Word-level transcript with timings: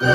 Thank 0.00 0.10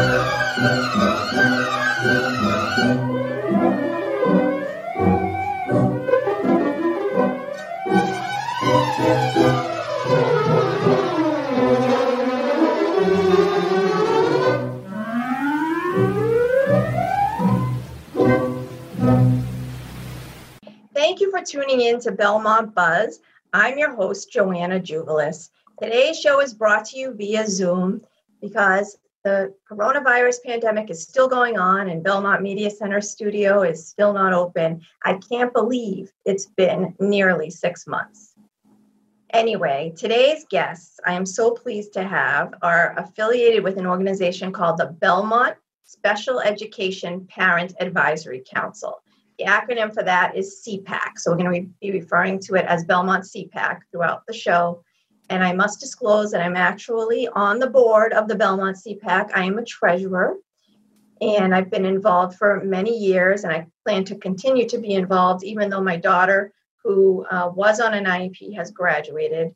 you 21.20 21.30
for 21.30 21.42
tuning 21.44 21.82
in 21.82 22.00
to 22.00 22.14
Belmont 22.14 22.74
Buzz. 22.74 23.20
I'm 23.52 23.78
your 23.78 23.94
host, 23.94 24.32
Joanna 24.32 24.80
Jubilis. 24.80 25.50
Today's 25.82 26.18
show 26.18 26.40
is 26.40 26.54
brought 26.54 26.86
to 26.86 26.98
you 26.98 27.14
via 27.14 27.46
Zoom 27.46 28.02
because 28.40 28.98
the 29.24 29.54
coronavirus 29.70 30.44
pandemic 30.46 30.90
is 30.90 31.04
still 31.04 31.28
going 31.28 31.58
on 31.58 31.90
and 31.90 32.04
Belmont 32.04 32.42
Media 32.42 32.70
Center 32.70 33.00
studio 33.00 33.62
is 33.62 33.88
still 33.88 34.14
not 34.14 34.34
open. 34.34 34.82
I 35.04 35.20
can't 35.30 35.54
believe 35.54 36.12
it's 36.26 36.46
been 36.46 36.94
nearly 37.00 37.50
six 37.50 37.88
months. 37.88 38.34
Anyway, 39.30 39.94
today's 39.98 40.46
guests 40.50 41.00
I 41.08 41.14
am 41.14 41.26
so 41.26 41.52
pleased 41.52 41.94
to 41.94 42.04
have 42.04 42.54
are 42.62 42.94
affiliated 42.98 43.64
with 43.64 43.78
an 43.78 43.88
organization 43.88 44.52
called 44.52 44.78
the 44.78 44.88
Belmont 44.88 45.56
Special 45.86 46.40
Education 46.40 47.26
Parent 47.28 47.74
Advisory 47.80 48.44
Council. 48.46 49.02
The 49.40 49.46
acronym 49.46 49.94
for 49.94 50.04
that 50.04 50.36
is 50.36 50.64
SEPAC. 50.68 51.18
So 51.18 51.32
we're 51.32 51.38
going 51.38 51.66
to 51.66 51.70
be 51.82 51.92
referring 51.92 52.40
to 52.42 52.56
it 52.56 52.66
as 52.66 52.84
Belmont 52.84 53.24
SEPAC 53.24 53.80
throughout 53.92 54.24
the 54.28 54.34
show. 54.34 54.84
And 55.30 55.44
I 55.44 55.54
must 55.54 55.80
disclose 55.80 56.32
that 56.32 56.42
I'm 56.42 56.56
actually 56.56 57.28
on 57.28 57.60
the 57.60 57.70
board 57.70 58.14
of 58.14 58.28
the 58.28 58.36
Belmont 58.36 58.78
SEPAC. 58.78 59.32
I 59.34 59.46
am 59.46 59.58
a 59.58 59.66
treasurer 59.66 60.36
and 61.22 61.56
I've 61.56 61.72
been 61.72 61.86
involved 61.86 62.38
for 62.38 62.62
many 62.64 62.98
years 62.98 63.44
and 63.44 63.54
I 63.54 63.68
plan 63.86 64.04
to 64.06 64.16
continue 64.16 64.68
to 64.70 64.78
be 64.78 64.94
involved 64.94 65.44
even 65.44 65.70
though 65.70 65.82
my 65.82 65.98
daughter, 65.98 66.52
who 66.84 67.26
uh, 67.32 67.50
was 67.54 67.80
on 67.80 67.94
an 67.94 68.06
IEP, 68.06 68.56
has 68.56 68.72
graduated. 68.72 69.56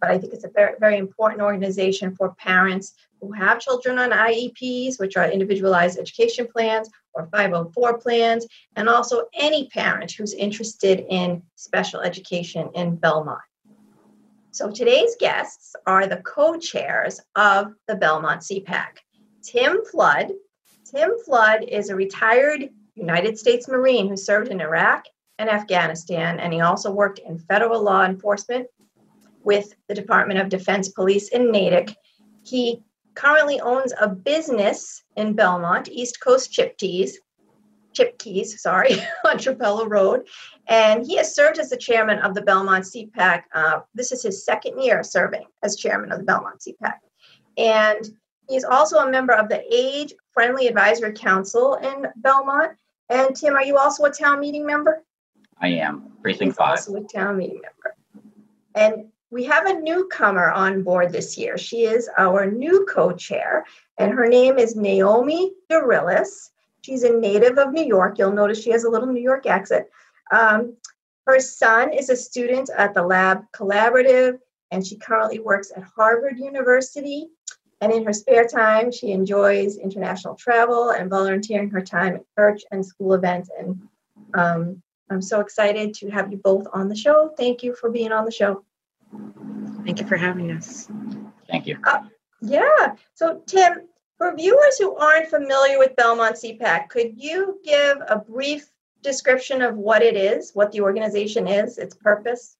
But 0.00 0.10
I 0.10 0.18
think 0.18 0.34
it's 0.34 0.44
a 0.44 0.50
very, 0.50 0.74
very 0.80 0.98
important 0.98 1.40
organization 1.40 2.14
for 2.14 2.34
parents 2.34 2.94
who 3.20 3.32
have 3.32 3.60
children 3.60 3.98
on 3.98 4.10
IEPs, 4.10 4.98
which 4.98 5.16
are 5.16 5.30
individualized 5.30 5.98
education 5.98 6.46
plans 6.46 6.90
or 7.14 7.28
504 7.32 7.98
plans, 7.98 8.46
and 8.74 8.88
also 8.88 9.24
any 9.34 9.68
parent 9.68 10.12
who's 10.12 10.34
interested 10.34 11.04
in 11.08 11.42
special 11.54 12.00
education 12.00 12.68
in 12.74 12.96
Belmont. 12.96 13.40
So 14.56 14.70
today's 14.70 15.14
guests 15.20 15.76
are 15.86 16.06
the 16.06 16.22
co-chairs 16.22 17.20
of 17.34 17.74
the 17.88 17.94
Belmont 17.94 18.40
SEPAC. 18.40 19.00
Tim 19.42 19.84
Flood. 19.84 20.32
Tim 20.90 21.10
Flood 21.26 21.64
is 21.64 21.90
a 21.90 21.94
retired 21.94 22.70
United 22.94 23.38
States 23.38 23.68
Marine 23.68 24.08
who 24.08 24.16
served 24.16 24.48
in 24.48 24.62
Iraq 24.62 25.04
and 25.38 25.50
Afghanistan, 25.50 26.40
and 26.40 26.54
he 26.54 26.62
also 26.62 26.90
worked 26.90 27.18
in 27.18 27.38
federal 27.38 27.82
law 27.82 28.06
enforcement 28.06 28.66
with 29.44 29.74
the 29.88 29.94
Department 29.94 30.40
of 30.40 30.48
Defense 30.48 30.88
Police 30.88 31.28
in 31.28 31.52
Natick. 31.52 31.94
He 32.42 32.82
currently 33.14 33.60
owns 33.60 33.92
a 34.00 34.08
business 34.08 35.02
in 35.16 35.34
Belmont, 35.34 35.90
East 35.90 36.22
Coast 36.22 36.50
Chip 36.50 36.78
Teas, 36.78 37.18
Chip 37.96 38.18
Keys, 38.18 38.60
sorry, 38.60 38.92
on 39.24 39.38
Trapelo 39.38 39.88
Road. 39.88 40.26
And 40.68 41.06
he 41.06 41.16
has 41.16 41.34
served 41.34 41.58
as 41.58 41.70
the 41.70 41.76
chairman 41.76 42.18
of 42.18 42.34
the 42.34 42.42
Belmont 42.42 42.84
SEPAC. 42.84 43.44
Uh, 43.54 43.80
this 43.94 44.12
is 44.12 44.22
his 44.22 44.44
second 44.44 44.80
year 44.80 45.02
serving 45.02 45.44
as 45.62 45.76
chairman 45.76 46.12
of 46.12 46.18
the 46.18 46.24
Belmont 46.24 46.60
SEPAC. 46.60 46.96
And 47.56 48.06
he's 48.48 48.64
also 48.64 48.98
a 48.98 49.10
member 49.10 49.32
of 49.32 49.48
the 49.48 49.62
Age 49.74 50.12
Friendly 50.32 50.66
Advisory 50.66 51.12
Council 51.12 51.74
in 51.76 52.06
Belmont. 52.16 52.72
And 53.08 53.34
Tim, 53.34 53.54
are 53.54 53.64
you 53.64 53.78
also 53.78 54.04
a 54.04 54.10
town 54.10 54.40
meeting 54.40 54.66
member? 54.66 55.02
I 55.58 55.68
am, 55.68 56.12
precinct 56.22 56.52
He's 56.52 56.56
five. 56.56 56.70
also 56.72 56.96
a 56.96 57.04
town 57.04 57.38
meeting 57.38 57.62
member. 57.62 57.96
And 58.74 59.06
we 59.30 59.44
have 59.44 59.64
a 59.66 59.80
newcomer 59.80 60.50
on 60.50 60.82
board 60.82 61.12
this 61.12 61.38
year. 61.38 61.56
She 61.56 61.84
is 61.84 62.10
our 62.18 62.50
new 62.50 62.86
co-chair, 62.92 63.64
and 63.96 64.12
her 64.12 64.28
name 64.28 64.58
is 64.58 64.76
Naomie 64.76 65.50
Dorilas. 65.70 66.50
She's 66.86 67.02
a 67.02 67.18
native 67.18 67.58
of 67.58 67.72
New 67.72 67.84
York. 67.84 68.16
You'll 68.16 68.30
notice 68.30 68.62
she 68.62 68.70
has 68.70 68.84
a 68.84 68.88
little 68.88 69.08
New 69.08 69.20
York 69.20 69.44
accent. 69.44 69.86
Um, 70.30 70.76
her 71.26 71.40
son 71.40 71.92
is 71.92 72.10
a 72.10 72.16
student 72.16 72.70
at 72.70 72.94
the 72.94 73.00
LABBB 73.00 73.46
Collaborative, 73.52 74.38
and 74.70 74.86
she 74.86 74.96
currently 74.96 75.40
works 75.40 75.72
at 75.76 75.82
Harvard 75.82 76.38
University. 76.38 77.26
And 77.80 77.92
in 77.92 78.04
her 78.04 78.12
spare 78.12 78.46
time, 78.46 78.92
she 78.92 79.10
enjoys 79.10 79.78
international 79.78 80.36
travel 80.36 80.90
and 80.90 81.10
volunteering 81.10 81.70
her 81.70 81.80
time 81.80 82.14
at 82.14 82.24
church 82.38 82.62
and 82.70 82.86
school 82.86 83.14
events. 83.14 83.50
And 83.58 83.80
um, 84.34 84.80
I'm 85.10 85.20
so 85.20 85.40
excited 85.40 85.92
to 85.94 86.10
have 86.10 86.30
you 86.30 86.38
both 86.38 86.68
on 86.72 86.88
the 86.88 86.94
show. 86.94 87.34
Thank 87.36 87.64
you 87.64 87.74
for 87.74 87.90
being 87.90 88.12
on 88.12 88.24
the 88.24 88.30
show. 88.30 88.64
Thank 89.84 89.98
you 89.98 90.06
for 90.06 90.16
having 90.16 90.52
us. 90.52 90.88
Thank 91.50 91.66
you. 91.66 91.78
Yeah. 92.40 92.94
So, 93.14 93.42
Tim, 93.46 93.88
for 94.18 94.34
viewers 94.34 94.78
who 94.78 94.96
aren't 94.96 95.28
familiar 95.28 95.78
with 95.78 95.96
Belmont 95.96 96.36
SEPAC, 96.36 96.88
could 96.88 97.12
you 97.16 97.60
give 97.64 97.98
a 98.08 98.18
brief 98.18 98.70
description 99.02 99.62
of 99.62 99.76
what 99.76 100.02
it 100.02 100.16
is, 100.16 100.52
what 100.54 100.72
the 100.72 100.80
organization 100.80 101.46
is, 101.46 101.78
its 101.78 101.94
purpose? 101.94 102.56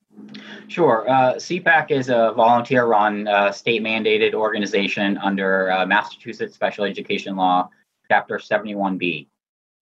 Sure. 0.68 1.08
Uh, 1.08 1.34
SEPAC 1.34 1.90
is 1.90 2.08
a 2.08 2.32
volunteer 2.36 2.86
run, 2.86 3.26
uh, 3.28 3.52
state 3.52 3.82
mandated 3.82 4.34
organization 4.34 5.18
under 5.18 5.70
uh, 5.70 5.86
Massachusetts 5.86 6.54
Special 6.54 6.84
Education 6.84 7.36
Law, 7.36 7.68
Chapter 8.08 8.38
71B. 8.38 9.26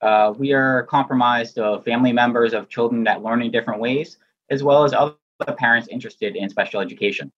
Uh, 0.01 0.33
we 0.37 0.53
are 0.53 0.83
comprised 0.85 1.59
of 1.59 1.85
family 1.85 2.13
members 2.13 2.53
of 2.53 2.69
children 2.69 3.05
that 3.05 3.23
learn 3.23 3.43
in 3.43 3.51
different 3.51 3.81
ways, 3.81 4.19
as 4.51 4.63
well 4.63 4.85
as 4.85 4.93
other 4.93 5.17
parents 5.57 5.89
interested 5.89 6.37
in 6.37 6.49
special 6.49 6.81
education. 6.81 7.31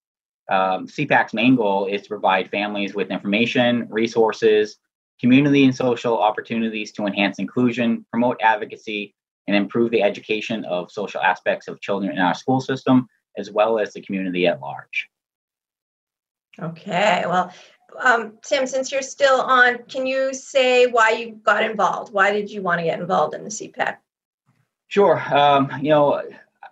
Um, 0.49 0.87
SEPAC's 0.87 1.33
main 1.33 1.55
goal 1.55 1.87
is 1.87 2.03
to 2.03 2.09
provide 2.09 2.49
families 2.49 2.93
with 2.95 3.11
information, 3.11 3.87
resources, 3.89 4.77
community 5.19 5.65
and 5.65 5.75
social 5.75 6.17
opportunities 6.17 6.91
to 6.93 7.05
enhance 7.05 7.39
inclusion, 7.39 8.05
promote 8.11 8.37
advocacy, 8.41 9.15
and 9.47 9.55
improve 9.55 9.91
the 9.91 10.01
education 10.01 10.63
of 10.65 10.91
social 10.91 11.21
aspects 11.21 11.67
of 11.67 11.81
children 11.81 12.11
in 12.11 12.19
our 12.19 12.33
school 12.33 12.59
system, 12.59 13.07
as 13.37 13.49
well 13.51 13.79
as 13.79 13.93
the 13.93 14.01
community 14.01 14.45
at 14.47 14.61
large. 14.61 15.09
Okay. 16.61 17.23
Well, 17.25 17.53
um, 17.99 18.33
Tim, 18.43 18.67
since 18.67 18.91
you're 18.91 19.01
still 19.01 19.41
on, 19.41 19.79
can 19.83 20.05
you 20.05 20.33
say 20.33 20.87
why 20.87 21.11
you 21.11 21.39
got 21.43 21.63
involved? 21.63 22.13
Why 22.13 22.31
did 22.31 22.51
you 22.51 22.61
want 22.61 22.79
to 22.79 22.85
get 22.85 22.99
involved 22.99 23.33
in 23.33 23.43
the 23.43 23.49
SEPAC? 23.49 23.97
Sure. 24.87 25.19
Um, 25.33 25.71
you 25.81 25.89
know, 25.89 26.21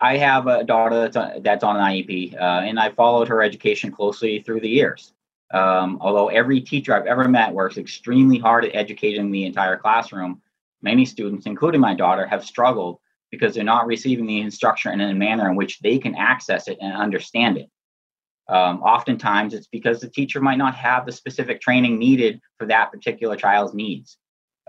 I 0.06 0.18
have 0.18 0.46
a 0.46 0.64
daughter 0.64 1.02
that's 1.02 1.18
on, 1.18 1.42
that's 1.42 1.64
on 1.64 1.78
an 1.78 1.82
IEP, 1.82 2.36
uh, 2.36 2.62
and 2.68 2.80
I 2.80 2.92
followed 2.92 3.28
her 3.28 3.42
education 3.42 3.92
closely 3.92 4.40
through 4.40 4.60
the 4.60 4.70
years. 4.70 5.14
Um, 5.52 5.98
although 6.00 6.28
every 6.28 6.62
teacher 6.62 6.94
I've 6.94 7.08
ever 7.08 7.28
met 7.28 7.52
works 7.52 7.78
extremely 7.78 8.38
hard 8.38 8.66
at 8.66 8.76
educating 8.76 9.32
the 9.32 9.46
entire 9.46 9.78
classroom, 9.78 10.42
many 10.84 11.06
students, 11.06 11.48
including 11.48 11.82
my 11.82 11.96
daughter, 11.96 12.28
have 12.28 12.46
struggled 12.46 13.00
because 13.32 13.56
they're 13.56 13.64
not 13.64 13.88
receiving 13.88 14.28
the 14.28 14.42
instruction 14.42 15.02
in 15.02 15.10
a 15.10 15.16
manner 15.16 15.50
in 15.50 15.56
which 15.56 15.80
they 15.80 15.98
can 15.98 16.14
access 16.14 16.68
it 16.68 16.78
and 16.80 16.94
understand 16.94 17.58
it. 17.58 17.70
Um, 18.48 18.84
oftentimes, 18.84 19.56
it's 19.56 19.68
because 19.68 20.02
the 20.02 20.10
teacher 20.10 20.40
might 20.40 20.60
not 20.60 20.76
have 20.76 21.08
the 21.08 21.12
specific 21.12 21.62
training 21.62 21.98
needed 21.98 22.40
for 22.60 22.68
that 22.68 22.92
particular 22.92 23.36
child's 23.36 23.74
needs. 23.74 24.18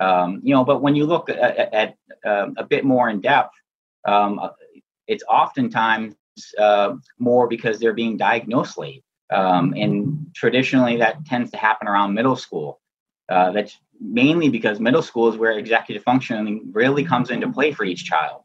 Um, 0.00 0.40
you 0.42 0.54
know, 0.54 0.64
but 0.64 0.80
when 0.80 0.96
you 0.96 1.04
look 1.04 1.28
at, 1.28 1.38
at, 1.38 1.74
at 1.74 1.96
um, 2.24 2.54
a 2.56 2.64
bit 2.64 2.86
more 2.86 3.10
in 3.10 3.20
depth, 3.20 3.54
um, 4.06 4.40
it's 5.06 5.24
oftentimes 5.28 6.14
uh, 6.58 6.94
more 7.18 7.46
because 7.48 7.78
they're 7.78 7.94
being 7.94 8.16
diagnosed 8.16 8.78
late. 8.78 9.02
Um, 9.32 9.74
and 9.76 10.26
traditionally, 10.34 10.96
that 10.98 11.24
tends 11.26 11.50
to 11.50 11.56
happen 11.56 11.88
around 11.88 12.14
middle 12.14 12.36
school. 12.36 12.80
Uh, 13.28 13.50
that's 13.50 13.76
mainly 14.00 14.48
because 14.48 14.78
middle 14.78 15.02
school 15.02 15.28
is 15.28 15.36
where 15.36 15.52
executive 15.52 16.04
functioning 16.04 16.70
really 16.72 17.02
comes 17.04 17.30
into 17.30 17.50
play 17.50 17.72
for 17.72 17.84
each 17.84 18.04
child. 18.04 18.42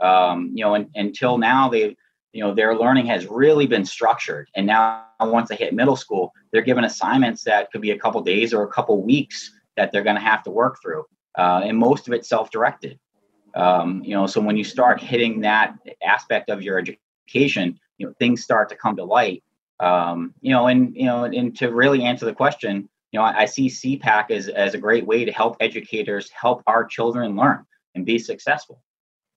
Um, 0.00 0.52
you 0.54 0.64
know, 0.64 0.74
and, 0.74 0.88
until 0.94 1.38
now, 1.38 1.68
they 1.68 1.96
you 2.34 2.42
know 2.42 2.52
their 2.52 2.76
learning 2.76 3.06
has 3.06 3.26
really 3.26 3.66
been 3.66 3.84
structured 3.86 4.48
and 4.56 4.66
now 4.66 5.04
once 5.20 5.48
they 5.48 5.54
hit 5.56 5.72
middle 5.72 5.96
school 5.96 6.32
they're 6.52 6.62
given 6.62 6.84
assignments 6.84 7.44
that 7.44 7.70
could 7.70 7.80
be 7.80 7.92
a 7.92 7.98
couple 7.98 8.20
days 8.20 8.52
or 8.52 8.64
a 8.64 8.68
couple 8.68 9.00
weeks 9.00 9.52
that 9.76 9.92
they're 9.92 10.02
going 10.02 10.16
to 10.16 10.22
have 10.22 10.42
to 10.42 10.50
work 10.50 10.82
through 10.82 11.04
uh, 11.38 11.62
and 11.64 11.78
most 11.78 12.08
of 12.08 12.12
it 12.12 12.26
self-directed 12.26 12.98
um, 13.54 14.02
you 14.04 14.14
know 14.14 14.26
so 14.26 14.40
when 14.40 14.56
you 14.56 14.64
start 14.64 15.00
hitting 15.00 15.40
that 15.40 15.74
aspect 16.02 16.50
of 16.50 16.62
your 16.62 16.78
education 16.78 17.78
you 17.98 18.06
know 18.06 18.12
things 18.18 18.42
start 18.42 18.68
to 18.68 18.76
come 18.76 18.96
to 18.96 19.04
light 19.04 19.42
um, 19.80 20.34
you 20.40 20.50
know 20.50 20.66
and 20.66 20.94
you 20.94 21.06
know 21.06 21.24
and 21.24 21.56
to 21.56 21.72
really 21.72 22.02
answer 22.02 22.24
the 22.24 22.34
question 22.34 22.88
you 23.12 23.18
know 23.18 23.24
i, 23.24 23.40
I 23.40 23.44
see 23.44 23.68
SEPAC 23.68 24.30
as, 24.30 24.48
as 24.48 24.74
a 24.74 24.78
great 24.78 25.06
way 25.06 25.24
to 25.24 25.32
help 25.32 25.56
educators 25.60 26.30
help 26.30 26.62
our 26.66 26.84
children 26.84 27.36
learn 27.36 27.64
and 27.94 28.04
be 28.04 28.18
successful 28.18 28.82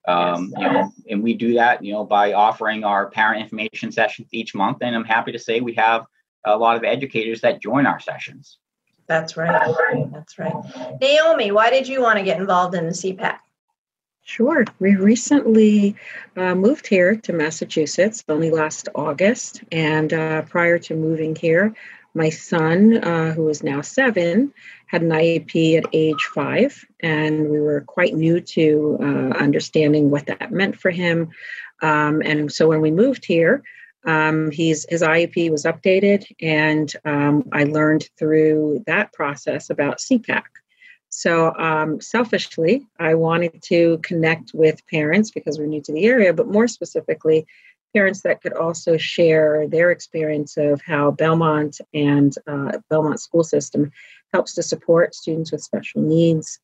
um, 0.08 0.54
yes. 0.58 0.62
you 0.62 0.74
know, 0.74 0.94
and 1.10 1.24
we 1.24 1.34
do 1.34 1.54
that, 1.56 1.84
you 1.84 1.92
know, 1.92 2.06
by 2.06 2.32
offering 2.32 2.86
our 2.86 3.10
parent 3.10 3.42
information 3.42 3.92
sessions 3.92 4.30
each 4.32 4.56
month. 4.56 4.78
And 4.82 4.96
I'm 4.96 5.04
happy 5.04 5.34
to 5.34 5.40
say 5.40 5.60
we 5.60 5.74
have 5.74 6.06
a 6.46 6.58
lot 6.58 6.78
of 6.78 6.86
educators 6.86 7.42
that 7.42 7.62
join 7.62 7.86
our 7.86 8.00
sessions. 8.00 8.58
That's 9.08 9.36
right. 9.36 9.52
That's 10.12 10.40
right. 10.40 10.54
Naomie, 11.02 11.52
why 11.52 11.70
did 11.70 11.88
you 11.88 12.02
want 12.02 12.20
to 12.20 12.26
get 12.26 12.40
involved 12.40 12.76
in 12.76 12.86
the 12.86 12.92
SEPAC? 12.92 13.40
Sure. 14.28 14.66
We 14.80 14.98
recently 14.98 15.96
uh, 16.36 16.54
moved 16.54 16.86
here 16.86 17.16
to 17.16 17.32
Massachusetts 17.32 18.26
only 18.28 18.52
last 18.52 18.90
August. 18.94 19.64
And 19.72 20.12
uh, 20.12 20.42
prior 20.42 20.78
to 20.80 20.96
moving 20.96 21.34
here, 21.34 21.74
my 22.14 22.30
son, 22.30 22.98
uh, 22.98 23.32
who 23.32 23.48
is 23.48 23.64
now 23.64 23.80
seven, 23.80 24.54
had 24.88 25.02
an 25.02 25.12
IEP 25.12 25.78
at 25.78 25.86
age 25.94 26.22
five, 26.36 26.86
and 27.00 27.50
we 27.50 27.62
were 27.62 27.82
quite 27.88 28.16
new 28.16 28.42
to 28.42 28.98
uh, 29.00 29.38
understanding 29.38 30.10
what 30.10 30.26
that 30.26 30.52
meant 30.52 30.76
for 30.76 30.92
him. 30.92 31.30
Um, 31.82 32.22
and 32.22 32.52
so 32.52 32.68
when 32.68 32.82
we 32.82 32.92
moved 32.92 33.24
here, 33.24 33.64
um, 34.06 34.52
he's 34.52 34.86
his 34.90 35.04
IEP 35.04 35.50
was 35.52 35.64
updated, 35.64 36.26
and 36.42 36.92
um, 37.06 37.48
I 37.54 37.64
learned 37.64 38.10
through 38.20 38.84
that 38.88 39.14
process 39.14 39.70
about 39.70 40.00
SEPAC. 40.00 40.44
So 41.18 41.52
um, 41.56 42.00
selfishly, 42.00 42.86
I 43.00 43.16
wanted 43.16 43.60
to 43.64 43.98
connect 44.04 44.52
with 44.54 44.86
parents 44.86 45.32
because 45.32 45.58
we're 45.58 45.66
new 45.66 45.82
to 45.82 45.92
the 45.92 46.06
area, 46.06 46.32
but 46.32 46.48
more 46.48 46.68
specifically, 46.68 47.48
parents 47.92 48.22
that 48.22 48.44
could 48.44 48.54
also 48.54 48.98
share 48.98 49.68
their 49.68 49.90
experience 49.90 50.58
of 50.58 50.80
how 50.86 51.10
Belmont 51.10 51.82
and 51.92 52.36
uh, 52.46 52.74
Belmont 52.92 53.20
school 53.20 53.44
system 53.44 53.92
helps 54.32 54.54
to 54.54 54.62
support 54.62 55.16
students 55.16 55.52
with 55.52 55.64
special 55.64 56.04
needs. 56.04 56.60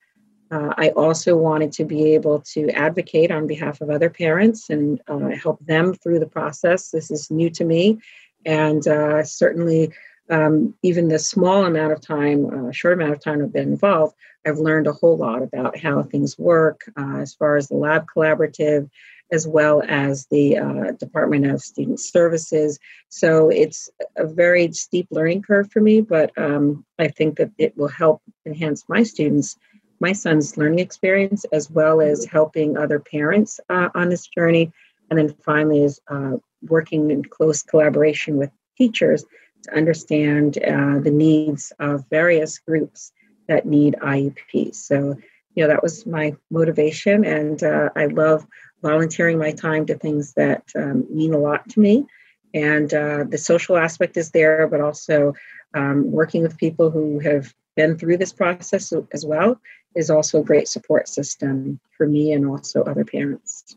Uh, 0.52 0.72
I 0.78 0.90
also 0.90 1.36
wanted 1.36 1.72
to 1.72 1.84
be 1.84 2.14
able 2.14 2.42
to 2.54 2.70
advocate 2.70 3.32
on 3.32 3.48
behalf 3.48 3.82
of 3.82 3.90
other 3.90 4.12
parents 4.12 4.70
and 4.70 5.02
uh, 5.08 5.30
help 5.30 5.66
them 5.66 5.96
through 5.96 6.20
the 6.20 6.28
process. 6.28 6.92
This 6.92 7.10
is 7.10 7.32
new 7.32 7.50
to 7.50 7.66
me, 7.66 7.98
and 8.46 8.88
uh, 8.88 9.24
certainly, 9.24 9.92
um, 10.30 10.74
even 10.84 11.08
the 11.08 11.20
small 11.20 11.66
amount 11.66 11.92
of 11.92 12.02
time, 12.02 12.68
uh, 12.68 12.72
short 12.72 12.94
amount 12.94 13.14
of 13.14 13.24
time 13.24 13.42
I've 13.42 13.54
been 13.54 13.74
involved, 13.74 14.16
I've 14.46 14.58
learned 14.58 14.88
a 14.88 14.94
whole 14.94 15.18
lot 15.18 15.42
about 15.42 15.78
how 15.78 16.04
things 16.04 16.38
work 16.38 16.82
uh, 16.98 17.18
as 17.18 17.34
far 17.34 17.58
as 17.58 17.68
the 17.68 17.76
LABBB 17.76 18.06
Collaborative, 18.16 18.90
as 19.32 19.48
well 19.48 19.82
as 19.88 20.28
the 20.28 20.58
uh, 20.58 20.92
Department 20.92 21.46
of 21.46 21.62
Student 21.62 22.00
Services. 22.00 22.80
So 23.10 23.50
it's 23.50 23.90
a 24.16 24.28
very 24.28 24.72
steep 24.74 25.08
learning 25.12 25.42
curve 25.44 25.72
for 25.72 25.82
me, 25.82 26.02
but 26.02 26.32
um, 26.38 26.86
I 27.00 27.08
think 27.08 27.38
that 27.38 27.52
it 27.58 27.76
will 27.78 27.88
help 27.88 28.22
enhance 28.46 28.86
my 28.88 29.04
students, 29.04 29.58
my 30.00 30.12
son's 30.12 30.58
learning 30.58 30.80
experience, 30.80 31.46
as 31.52 31.70
well 31.72 32.02
as 32.02 32.26
helping 32.26 32.78
other 32.78 33.00
parents 33.00 33.60
uh, 33.70 33.90
on 33.96 34.10
this 34.10 34.28
journey. 34.28 34.72
And 35.10 35.20
then 35.20 35.36
finally, 35.46 35.84
is 35.84 36.00
uh, 36.10 36.38
working 36.62 37.12
in 37.12 37.24
close 37.24 37.62
collaboration 37.62 38.38
with 38.38 38.52
teachers 38.78 39.26
to 39.64 39.76
understand 39.76 40.58
uh, 40.58 41.00
the 41.00 41.12
needs 41.12 41.74
of 41.80 42.06
various 42.10 42.60
groups 42.60 43.12
that 43.48 43.66
need 43.66 43.96
IEPs. 44.02 44.76
So, 44.76 45.18
you 45.56 45.64
know, 45.64 45.68
that 45.68 45.84
was 45.84 46.06
my 46.06 46.36
motivation, 46.50 47.26
and 47.26 47.62
uh, 47.62 47.90
I 47.96 48.08
love 48.08 48.46
volunteering 48.82 49.38
my 49.38 49.52
time 49.52 49.86
to 49.86 49.96
things 49.96 50.34
that 50.34 50.64
um, 50.76 51.06
mean 51.10 51.34
a 51.34 51.38
lot 51.38 51.70
to 51.70 51.80
me. 51.80 52.06
And 52.54 52.94
uh, 52.94 53.24
the 53.28 53.38
social 53.38 53.78
aspect 53.78 54.18
is 54.18 54.32
there, 54.32 54.68
but 54.68 54.82
also 54.82 55.34
um, 55.74 56.12
working 56.12 56.44
with 56.44 56.58
people 56.58 56.92
who 56.92 57.20
have 57.20 57.54
been 57.76 57.98
through 57.98 58.18
this 58.18 58.34
process 58.34 58.94
as 59.12 59.26
well 59.26 59.60
is 59.96 60.10
also 60.10 60.42
a 60.42 60.44
great 60.44 60.68
support 60.68 61.08
system 61.08 61.80
for 61.98 62.08
me 62.08 62.34
and 62.34 62.46
also 62.46 62.84
other 62.84 63.06
parents. 63.06 63.76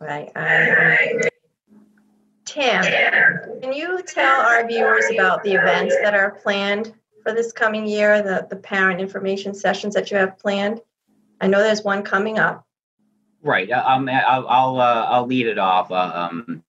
Right. 0.00 0.30
I, 0.34 1.28
Tim, 2.50 2.82
can 3.62 3.72
you 3.72 4.02
tell 4.02 4.40
our 4.40 4.66
viewers 4.66 5.04
about 5.12 5.44
the 5.44 5.52
events 5.52 5.94
that 6.02 6.14
are 6.14 6.32
planned 6.32 6.92
for 7.22 7.32
this 7.32 7.52
coming 7.52 7.86
year, 7.86 8.22
the, 8.22 8.44
the 8.50 8.56
parent 8.56 9.00
information 9.00 9.54
sessions 9.54 9.94
that 9.94 10.10
you 10.10 10.16
have 10.16 10.36
planned? 10.36 10.80
I 11.40 11.46
know 11.46 11.62
there's 11.62 11.84
one 11.84 12.02
coming 12.02 12.40
up. 12.40 12.66
Right. 13.40 13.70
Um, 13.70 14.08
I'll 14.08 14.48
I'll, 14.48 14.80
uh, 14.80 15.06
I'll 15.08 15.26
lead 15.26 15.46
it 15.46 15.58
off. 15.58 15.92
Uh, 15.92 16.28
um, 16.30 16.64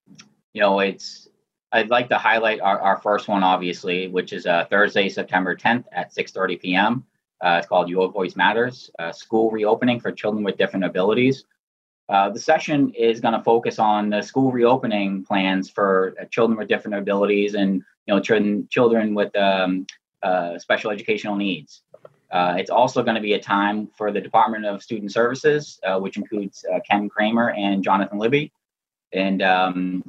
you 0.54 0.62
know, 0.62 0.80
it's 0.82 1.28
I'd 1.72 1.90
like 1.90 2.10
to 2.10 2.18
highlight 2.18 2.62
our, 2.62 2.80
our 2.80 2.98
first 2.98 3.28
one, 3.28 3.42
obviously, 3.42 4.08
which 4.08 4.34
is 4.34 4.46
uh, 4.46 4.66
Thursday, 4.70 5.10
September 5.10 5.56
10th 5.56 5.86
at 5.92 6.14
6:30 6.14 6.62
p.m. 6.62 7.06
Uh, 7.44 7.58
it's 7.58 7.68
called 7.68 7.90
Your 7.90 8.12
Voice 8.12 8.36
Matters: 8.36 8.92
uh, 9.00 9.12
School 9.12 9.50
Reopening 9.50 10.00
for 10.00 10.12
Children 10.12 10.44
with 10.44 10.58
Different 10.58 10.86
Abilities. 10.86 11.46
Uh, 12.12 12.30
the 12.30 12.40
session 12.40 12.90
is 12.90 13.22
going 13.22 13.34
to 13.34 13.42
focus 13.42 13.80
on 13.80 14.10
the 14.10 14.22
school 14.22 14.52
reopening 14.52 15.24
plans 15.24 15.70
for 15.70 16.14
uh, 16.22 16.26
children 16.26 16.60
with 16.60 16.68
different 16.68 16.98
abilities 16.98 17.56
and 17.56 17.76
you 18.06 18.14
know 18.14 18.20
children 18.20 18.68
children 18.70 19.16
with 19.16 19.34
um, 19.38 19.88
uh, 20.22 20.60
special 20.60 20.92
educational 20.92 21.38
needs. 21.38 21.84
Uh, 22.30 22.56
it's 22.58 22.70
also 22.70 23.02
going 23.02 23.16
to 23.16 23.22
be 23.22 23.34
a 23.34 23.40
time 23.40 23.88
for 23.98 24.12
the 24.12 24.20
Department 24.20 24.66
of 24.66 24.84
Student 24.84 25.14
Services, 25.14 25.80
uh, 25.86 26.00
which 26.00 26.18
includes 26.18 26.66
Ken 26.90 27.08
Kramer 27.08 27.52
and 27.52 27.82
Jonathan 27.82 28.20
Libby, 28.20 28.52
and 29.14 29.42
um, 29.42 30.04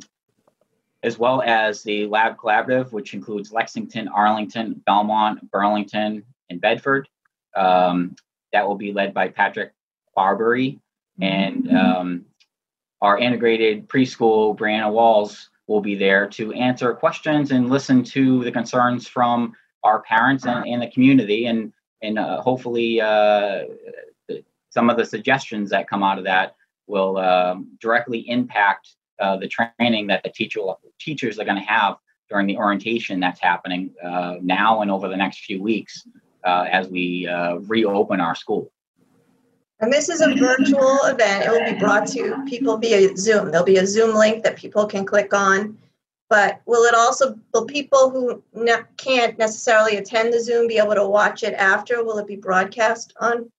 as 1.04 1.18
well 1.18 1.40
as 1.42 1.84
the 1.84 2.08
LABBB 2.08 2.36
Collaborative, 2.36 2.92
which 2.92 3.14
includes 3.14 3.52
Lexington, 3.52 4.08
Arlington, 4.08 4.82
Belmont, 4.86 5.48
Burlington, 5.52 6.24
and 6.50 6.60
Bedford. 6.60 7.08
Um, 7.54 8.16
that 8.52 8.66
will 8.66 8.76
be 8.76 8.92
led 8.92 9.14
by 9.14 9.28
Patrick 9.28 9.72
Barbary, 10.16 10.80
and 11.20 11.70
um, 11.76 12.24
our 13.00 13.18
integrated 13.18 13.88
preschool, 13.88 14.56
Brianna 14.56 14.90
Walls, 14.92 15.50
will 15.66 15.80
be 15.80 15.94
there 15.94 16.28
to 16.28 16.52
answer 16.52 16.92
questions 16.94 17.50
and 17.50 17.70
listen 17.70 18.02
to 18.04 18.44
the 18.44 18.52
concerns 18.52 19.06
from 19.06 19.54
our 19.84 20.02
parents 20.02 20.44
and, 20.46 20.66
and 20.66 20.82
the 20.82 20.90
community 20.90 21.46
and 21.46 21.72
and 22.02 22.18
uh, 22.18 22.40
hopefully 22.40 23.00
uh, 23.00 23.62
some 24.70 24.90
of 24.90 24.96
the 24.96 25.04
suggestions 25.04 25.70
that 25.70 25.88
come 25.88 26.02
out 26.02 26.18
of 26.18 26.24
that 26.24 26.56
will 26.88 27.16
um, 27.18 27.68
directly 27.80 28.28
impact 28.28 28.96
uh, 29.20 29.36
the 29.36 29.48
training 29.48 30.08
that 30.08 30.22
the 30.22 30.30
teacher 30.30 30.60
teachers 30.98 31.38
are 31.38 31.44
going 31.44 31.56
to 31.56 31.62
have 31.62 31.96
during 32.28 32.46
the 32.46 32.56
orientation 32.56 33.20
that's 33.20 33.40
happening 33.40 33.90
uh, 34.02 34.36
now 34.40 34.80
and 34.80 34.90
over 34.90 35.08
the 35.08 35.16
next 35.16 35.44
few 35.44 35.62
weeks 35.62 36.06
uh, 36.44 36.66
as 36.70 36.88
we 36.88 37.26
uh, 37.26 37.56
reopen 37.56 38.20
our 38.20 38.34
school. 38.34 38.72
And 39.82 39.92
this 39.92 40.08
is 40.08 40.20
a 40.20 40.34
virtual 40.34 40.98
event. 41.04 41.44
It 41.44 41.50
will 41.50 41.72
be 41.72 41.78
brought 41.78 42.06
to 42.08 42.42
people 42.48 42.78
via 42.78 43.16
Zoom. 43.16 43.50
There'll 43.50 43.66
be 43.66 43.76
a 43.76 43.86
Zoom 43.86 44.16
link 44.16 44.42
that 44.44 44.56
people 44.56 44.86
can 44.86 45.04
click 45.04 45.34
on 45.34 45.76
but 46.32 46.62
will 46.64 46.84
it 46.84 46.94
also 46.94 47.38
will 47.52 47.66
people 47.66 48.08
who 48.08 48.42
ne- 48.54 48.88
can't 48.96 49.36
necessarily 49.36 49.98
attend 49.98 50.32
the 50.32 50.40
zoom 50.40 50.66
be 50.66 50.78
able 50.78 50.94
to 50.94 51.06
watch 51.06 51.42
it 51.42 51.52
after 51.52 52.02
will 52.02 52.16
it 52.16 52.26
be 52.26 52.36
broadcast 52.36 53.12
on 53.20 53.50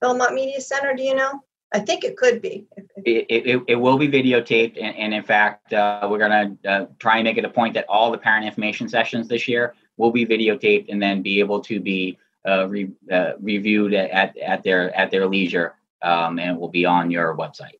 belmont 0.00 0.32
media 0.32 0.60
center 0.60 0.94
do 0.94 1.02
you 1.02 1.16
know 1.16 1.42
i 1.74 1.80
think 1.80 2.04
it 2.04 2.16
could 2.16 2.40
be 2.40 2.64
it, 3.04 3.26
it, 3.28 3.62
it 3.66 3.74
will 3.74 3.98
be 3.98 4.06
videotaped 4.06 4.80
and, 4.80 4.96
and 4.96 5.12
in 5.12 5.24
fact 5.24 5.72
uh, 5.72 6.06
we're 6.08 6.24
going 6.26 6.30
to 6.62 6.70
uh, 6.70 6.86
try 7.00 7.16
and 7.16 7.24
make 7.24 7.38
it 7.38 7.44
a 7.44 7.50
point 7.50 7.74
that 7.74 7.86
all 7.88 8.12
the 8.12 8.18
parent 8.18 8.46
information 8.46 8.88
sessions 8.88 9.26
this 9.26 9.48
year 9.48 9.74
will 9.96 10.12
be 10.12 10.24
videotaped 10.24 10.86
and 10.90 11.02
then 11.02 11.22
be 11.22 11.40
able 11.40 11.60
to 11.60 11.80
be 11.80 12.16
uh, 12.46 12.68
re, 12.68 12.90
uh, 13.10 13.32
reviewed 13.40 13.94
at, 13.94 14.36
at 14.38 14.62
their 14.62 14.94
at 14.96 15.10
their 15.10 15.26
leisure 15.26 15.74
um, 16.02 16.38
and 16.38 16.56
it 16.56 16.60
will 16.60 16.68
be 16.68 16.84
on 16.84 17.10
your 17.10 17.36
website 17.36 17.78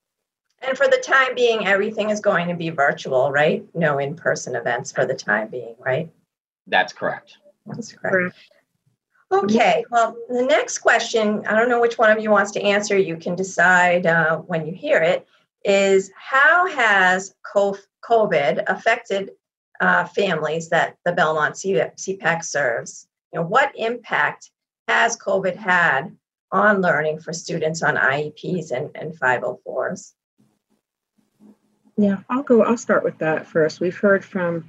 and 0.62 0.78
for 0.78 0.87
the 0.87 0.99
time 0.99 1.35
being, 1.35 1.66
everything 1.66 2.11
is 2.11 2.21
going 2.21 2.49
to 2.49 2.54
be 2.54 2.71
virtual, 2.71 3.33
right? 3.33 3.64
No 3.75 3.99
in 3.99 4.14
person 4.14 4.54
events 4.54 4.92
for 4.92 5.04
the 5.04 5.14
time 5.14 5.49
being, 5.49 5.75
right? 5.78 6.09
That's 6.66 6.92
correct. 6.92 7.38
That's 7.66 7.92
correct. 7.92 8.37
Okay, 9.33 9.85
well, 9.90 10.14
the 10.28 10.42
next 10.42 10.78
question, 10.78 11.45
I 11.47 11.57
don't 11.57 11.69
know 11.69 11.81
which 11.81 11.99
one 11.99 12.11
of 12.11 12.23
you 12.23 12.31
wants 12.31 12.50
to 12.52 12.62
answer, 12.62 12.97
you 12.97 13.16
can 13.16 13.35
decide 13.35 14.07
uh, 14.07 14.38
when 14.38 14.66
you 14.66 14.75
hear 14.75 14.99
it, 14.99 15.26
is 15.64 16.11
how 16.14 16.66
has 16.69 17.35
COVID 17.47 18.62
affected 18.66 19.31
uh, 19.81 20.04
families 20.04 20.69
that 20.69 20.97
the 21.04 21.12
Belmont 21.12 21.54
CPAC 21.54 22.45
serves? 22.45 23.09
You 23.32 23.40
know, 23.40 23.46
what 23.46 23.72
impact 23.76 24.50
has 24.88 25.16
COVID 25.16 25.56
had 25.56 26.16
on 26.50 26.82
learning 26.82 27.20
for 27.20 27.32
students 27.32 27.82
on 27.82 27.96
IEPs 27.96 28.70
and, 28.70 28.90
and 28.94 29.18
504s? 29.18 30.12
Yeah, 31.96 32.18
I'll 32.28 32.42
go. 32.42 32.62
I'll 32.62 32.76
start 32.76 33.04
with 33.04 33.18
that 33.18 33.46
first. 33.46 33.80
We've 33.80 33.96
heard 33.96 34.24
from 34.24 34.64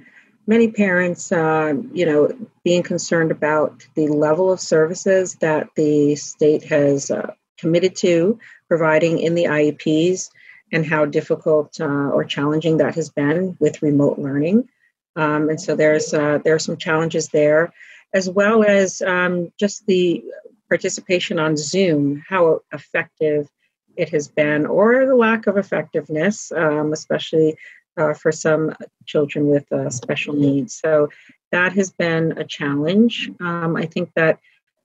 many 0.46 0.70
parents, 0.70 1.32
uh, 1.32 1.74
you 1.92 2.06
know, 2.06 2.30
being 2.64 2.82
concerned 2.82 3.30
about 3.30 3.86
the 3.94 4.08
level 4.08 4.52
of 4.52 4.60
services 4.60 5.34
that 5.36 5.68
the 5.76 6.16
state 6.16 6.64
has 6.64 7.10
uh, 7.10 7.32
committed 7.58 7.96
to 7.96 8.38
providing 8.68 9.18
in 9.18 9.34
the 9.34 9.44
IEPs 9.44 10.30
and 10.72 10.84
how 10.84 11.04
difficult 11.04 11.80
uh, 11.80 11.84
or 11.84 12.24
challenging 12.24 12.78
that 12.78 12.94
has 12.94 13.10
been 13.10 13.56
with 13.60 13.82
remote 13.82 14.18
learning. 14.18 14.68
Um, 15.16 15.48
and 15.48 15.60
so 15.60 15.76
there's 15.76 16.12
uh, 16.12 16.38
there 16.44 16.54
are 16.54 16.58
some 16.58 16.76
challenges 16.76 17.28
there, 17.28 17.72
as 18.14 18.30
well 18.30 18.64
as 18.64 19.02
um, 19.02 19.52
just 19.58 19.84
the 19.86 20.24
participation 20.68 21.38
on 21.38 21.56
Zoom, 21.56 22.22
how 22.28 22.60
effective 22.72 23.50
it 23.96 24.08
has 24.08 24.28
been, 24.28 24.66
or 24.66 25.06
the 25.06 25.14
lack 25.16 25.46
of 25.46 25.56
effectiveness, 25.56 26.50
um, 26.52 26.92
especially 26.92 27.56
uh, 27.96 28.14
for 28.14 28.32
some 28.32 28.74
children 29.04 29.48
with 29.48 29.70
uh, 29.70 29.90
special 29.90 30.34
needs. 30.34 30.74
So 30.74 31.10
that 31.52 31.72
has 31.74 31.90
been 31.90 32.38
a 32.38 32.44
challenge. 32.44 33.30
Um, 33.40 33.76
I 33.76 33.86
think 33.86 34.10
that 34.16 34.40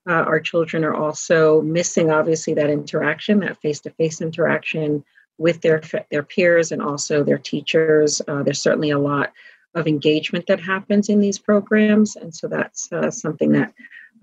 uh, 0.08 0.24
our 0.32 0.40
children 0.40 0.84
are 0.84 0.94
also 0.94 1.62
missing, 1.62 2.12
obviously, 2.12 2.54
that 2.56 2.70
interaction, 2.70 3.40
that 3.40 3.62
face-to-face 3.62 4.22
interaction 4.22 5.04
with 5.38 5.62
their 5.62 5.82
their 6.12 6.24
peers 6.24 6.72
and 6.72 6.82
also 6.82 7.24
their 7.24 7.38
teachers. 7.38 8.22
Uh, 8.28 8.44
there's 8.44 8.62
certainly 8.62 8.92
a 8.92 9.00
lot 9.00 9.32
of 9.76 9.88
engagement 9.88 10.46
that 10.48 10.60
happens 10.60 11.10
in 11.10 11.20
these 11.20 11.40
programs, 11.40 12.16
and 12.16 12.34
so 12.34 12.48
that's 12.48 12.92
uh, 12.92 13.12
something 13.12 13.52
that 13.52 13.74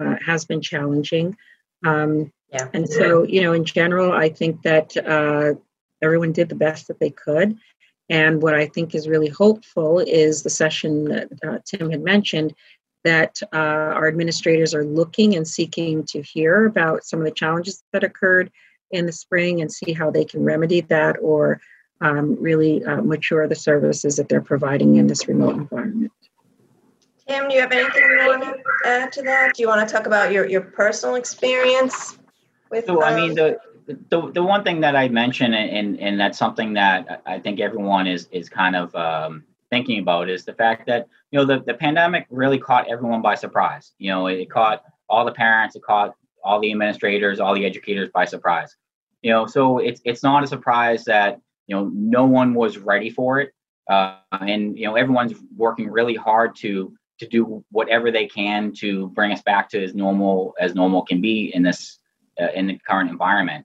uh, 0.01 0.17
has 0.25 0.45
been 0.45 0.61
challenging. 0.61 1.37
Um, 1.85 2.33
yeah. 2.53 2.69
And 2.73 2.89
so, 2.89 3.25
you 3.25 3.43
know, 3.43 3.53
in 3.53 3.65
general, 3.65 4.13
I 4.13 4.29
think 4.29 4.63
that 4.63 4.97
uh, 4.97 5.55
everyone 6.03 6.33
did 6.33 6.49
the 6.49 6.55
best 6.55 6.89
that 6.89 7.01
they 7.01 7.11
could. 7.11 7.59
And 8.09 8.41
what 8.41 8.55
I 8.55 8.67
think 8.67 8.95
is 8.95 9.09
really 9.09 9.29
hopeful 9.29 9.99
is 9.99 10.43
the 10.43 10.51
session 10.51 11.07
that 11.07 11.29
uh, 11.47 11.59
Tim 11.65 11.91
had 11.91 12.03
mentioned 12.03 12.55
that 13.05 13.41
uh, 13.53 13.57
our 13.97 14.09
administrators 14.09 14.75
are 14.75 14.85
looking 14.85 15.37
and 15.37 15.47
seeking 15.47 16.05
to 16.05 16.23
hear 16.23 16.67
about 16.67 17.05
some 17.05 17.21
of 17.21 17.25
the 17.25 17.33
challenges 17.33 17.83
that 17.93 18.05
occurred 18.05 18.51
in 18.91 19.07
the 19.07 19.13
spring 19.13 19.61
and 19.61 19.73
see 19.73 19.93
how 19.93 20.11
they 20.11 20.25
can 20.25 20.45
remedy 20.45 20.81
that 20.83 21.17
or 21.21 21.61
um, 22.01 22.37
really 22.41 22.85
uh, 22.85 23.03
mature 23.03 23.49
the 23.49 23.55
services 23.55 24.17
that 24.17 24.29
they're 24.29 24.41
providing 24.41 24.97
in 24.97 25.07
this 25.07 25.29
remote 25.29 25.55
environment. 25.55 26.13
Tim, 27.27 27.49
do 27.49 27.55
you 27.55 27.61
have 27.61 27.73
anything 27.73 28.03
you 28.03 28.27
want 28.27 28.43
to 28.43 28.89
add 28.89 29.13
to 29.13 29.23
that? 29.23 29.55
Do 29.55 29.63
you 29.63 29.69
want 29.69 29.87
to 29.87 29.93
talk 29.93 30.07
about 30.07 30.31
your, 30.31 30.49
your 30.49 30.61
personal 30.61 31.17
experience 31.17 32.19
with? 32.71 32.87
So, 32.87 33.03
um, 33.03 33.13
I 33.13 33.17
mean, 33.17 33.35
the, 33.35 33.59
the 33.87 34.31
the 34.33 34.43
one 34.43 34.63
thing 34.63 34.81
that 34.81 34.95
I 34.95 35.09
mentioned, 35.09 35.55
and 35.55 35.99
and 35.99 36.21
that's 36.21 36.39
something 36.39 36.75
that 36.75 37.23
I 37.27 37.39
think 37.41 37.61
everyone 37.61 38.07
is 38.07 38.29
is 38.31 38.49
kind 38.49 38.77
of 38.77 38.95
um, 38.95 39.45
thinking 39.71 39.99
about 39.99 40.29
is 40.29 40.45
the 40.45 40.55
fact 40.55 40.87
that 40.87 41.09
you 41.31 41.39
know 41.39 41.45
the 41.45 41.61
the 41.65 41.75
pandemic 41.75 42.27
really 42.31 42.59
caught 42.59 42.89
everyone 42.89 43.23
by 43.23 43.35
surprise. 43.35 43.93
You 43.99 44.11
know, 44.11 44.27
it 44.27 44.51
caught 44.51 44.85
all 45.09 45.25
the 45.25 45.33
parents, 45.33 45.77
it 45.77 45.83
caught 45.83 46.15
all 46.45 46.61
the 46.61 46.71
administrators, 46.71 47.41
all 47.41 47.55
the 47.55 47.65
educators 47.65 48.09
by 48.13 48.25
surprise. 48.25 48.77
You 49.23 49.33
know, 49.33 49.47
so 49.47 49.79
it's 49.79 50.01
it's 50.05 50.23
not 50.23 50.45
a 50.45 50.47
surprise 50.47 51.05
that 51.05 51.41
you 51.67 51.77
know 51.77 51.91
no 51.93 52.27
one 52.27 52.55
was 52.55 52.79
ready 52.79 53.11
for 53.11 53.41
it, 53.41 53.53
uh, 53.91 54.17
and 54.41 54.79
you 54.79 54.87
know 54.87 54.95
everyone's 54.95 55.35
working 55.57 55.91
really 55.91 56.15
hard 56.15 56.57
to 56.57 56.93
to 57.19 57.27
do 57.27 57.65
whatever 57.71 58.11
they 58.11 58.27
can 58.27 58.73
to 58.73 59.09
bring 59.09 59.33
us 59.33 59.43
back 59.43 59.71
to 59.71 59.83
as 59.83 59.95
normal 59.95 60.55
as 60.61 60.75
normal 60.75 61.03
can 61.03 61.21
be 61.21 61.53
in 61.55 61.63
this 61.63 61.99
uh, 62.41 62.49
in 62.55 62.67
the 62.67 62.79
current 62.87 63.11
environment. 63.11 63.65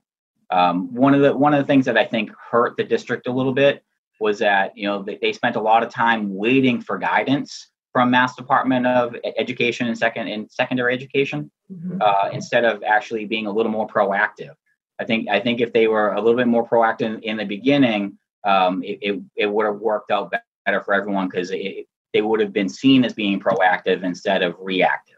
Um, 0.50 0.94
one 0.94 1.14
of 1.14 1.22
the 1.22 1.36
one 1.36 1.54
of 1.54 1.60
the 1.60 1.66
things 1.66 1.86
that 1.86 1.96
I 1.96 2.04
think 2.04 2.30
hurt 2.50 2.76
the 2.76 2.84
district 2.84 3.26
a 3.26 3.32
little 3.32 3.54
bit 3.54 3.82
was 4.20 4.38
that 4.38 4.76
you 4.76 4.86
know 4.86 5.02
they, 5.02 5.18
they 5.20 5.32
spent 5.32 5.56
a 5.56 5.60
lot 5.60 5.82
of 5.82 5.90
time 5.90 6.34
waiting 6.34 6.80
for 6.80 6.98
guidance 6.98 7.68
from 7.92 8.10
Mass 8.10 8.34
Department 8.34 8.86
of 8.86 9.14
Education 9.36 9.86
and 9.86 9.96
second 9.96 10.28
and 10.28 10.50
secondary 10.50 10.94
education 10.94 11.50
mm-hmm. 11.70 11.98
uh, 12.00 12.30
instead 12.32 12.64
of 12.64 12.82
actually 12.82 13.26
being 13.26 13.46
a 13.46 13.50
little 13.52 13.72
more 13.72 13.86
proactive. 13.86 14.54
I 15.00 15.04
think 15.04 15.28
I 15.28 15.40
think 15.40 15.60
if 15.60 15.72
they 15.72 15.88
were 15.88 16.12
a 16.12 16.20
little 16.20 16.36
bit 16.36 16.46
more 16.46 16.68
proactive 16.68 17.22
in, 17.22 17.36
the 17.36 17.44
beginning, 17.44 18.18
um, 18.44 18.82
it, 18.82 18.98
it, 19.02 19.20
it 19.36 19.46
would 19.46 19.66
have 19.66 19.80
worked 19.80 20.10
out 20.10 20.32
better 20.64 20.80
for 20.82 20.94
everyone 20.94 21.28
because 21.28 21.50
they 21.50 22.20
would 22.20 22.40
have 22.40 22.52
been 22.52 22.68
seen 22.68 23.04
as 23.04 23.12
being 23.12 23.40
proactive 23.40 24.04
instead 24.04 24.42
of 24.42 24.54
reactive. 24.60 25.16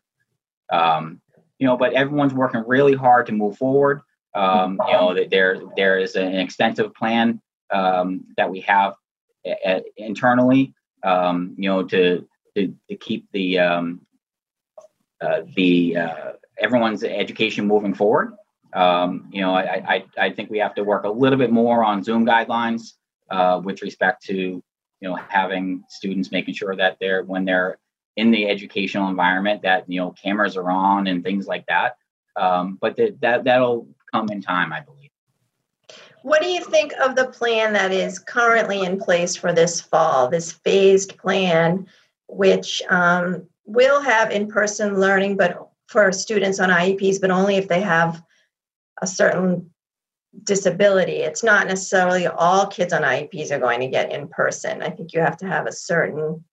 Um, 0.72 1.20
you 1.58 1.66
know, 1.66 1.76
but 1.76 1.92
everyone's 1.92 2.34
working 2.34 2.64
really 2.66 2.94
hard 2.94 3.26
to 3.26 3.32
move 3.32 3.56
forward. 3.56 4.00
Um, 4.34 4.80
you 4.86 4.92
know, 4.92 5.26
there 5.30 5.60
there 5.76 5.98
is 5.98 6.16
an 6.16 6.34
extensive 6.36 6.94
plan 6.94 7.40
um, 7.70 8.24
that 8.36 8.50
we 8.50 8.60
have 8.60 8.94
a, 9.46 9.56
a, 9.64 9.82
internally. 9.96 10.74
Um, 11.02 11.54
you 11.58 11.68
know, 11.68 11.84
to 11.84 12.26
to, 12.56 12.74
to 12.88 12.96
keep 12.96 13.28
the 13.32 13.58
um, 13.58 14.00
uh, 15.20 15.42
the 15.54 15.96
uh, 15.96 16.32
everyone's 16.58 17.04
education 17.04 17.66
moving 17.66 17.94
forward. 17.94 18.34
Um, 18.74 19.28
you 19.32 19.40
know, 19.40 19.54
I, 19.54 20.04
I 20.18 20.26
I 20.26 20.30
think 20.30 20.50
we 20.50 20.58
have 20.58 20.74
to 20.74 20.84
work 20.84 21.04
a 21.04 21.08
little 21.08 21.38
bit 21.38 21.52
more 21.52 21.84
on 21.84 22.02
Zoom 22.02 22.26
guidelines 22.26 22.94
uh, 23.30 23.60
with 23.62 23.82
respect 23.82 24.24
to 24.24 24.34
you 24.34 24.62
know 25.08 25.16
having 25.28 25.84
students 25.88 26.32
making 26.32 26.54
sure 26.54 26.74
that 26.76 26.98
they're 27.00 27.22
when 27.22 27.44
they're 27.44 27.78
in 28.16 28.30
the 28.30 28.48
educational 28.48 29.08
environment 29.08 29.62
that 29.62 29.88
you 29.88 30.00
know 30.00 30.10
cameras 30.12 30.56
are 30.56 30.70
on 30.70 31.06
and 31.06 31.22
things 31.22 31.46
like 31.46 31.66
that. 31.66 31.96
Um, 32.36 32.78
but 32.80 32.96
that, 32.96 33.20
that 33.20 33.44
that'll 33.44 33.86
come 34.14 34.28
in 34.30 34.40
time 34.40 34.72
i 34.72 34.80
believe. 34.80 35.10
What 36.22 36.40
do 36.40 36.48
you 36.48 36.64
think 36.64 36.92
of 36.94 37.16
the 37.16 37.26
plan 37.26 37.72
that 37.74 37.92
is 37.92 38.18
currently 38.18 38.82
in 38.82 38.98
place 38.98 39.36
for 39.36 39.52
this 39.52 39.80
fall 39.80 40.28
this 40.28 40.52
phased 40.52 41.18
plan 41.18 41.86
which 42.28 42.82
um, 42.88 43.46
will 43.66 44.00
have 44.00 44.30
in-person 44.30 44.98
learning 44.98 45.36
but 45.36 45.68
for 45.86 46.10
students 46.12 46.60
on 46.60 46.70
ieps 46.70 47.20
but 47.20 47.30
only 47.30 47.56
if 47.56 47.68
they 47.68 47.80
have 47.80 48.22
a 49.00 49.06
certain 49.06 49.70
disability. 50.42 51.18
It's 51.18 51.44
not 51.44 51.66
necessarily 51.66 52.26
all 52.26 52.66
kids 52.66 52.92
on 52.92 53.02
IEPs 53.02 53.50
are 53.50 53.58
going 53.58 53.80
to 53.80 53.88
get 53.88 54.12
in 54.12 54.28
person. 54.28 54.82
I 54.82 54.90
think 54.90 55.12
you 55.12 55.20
have 55.20 55.36
to 55.38 55.46
have 55.46 55.66
a 55.66 55.72
certain 55.72 56.44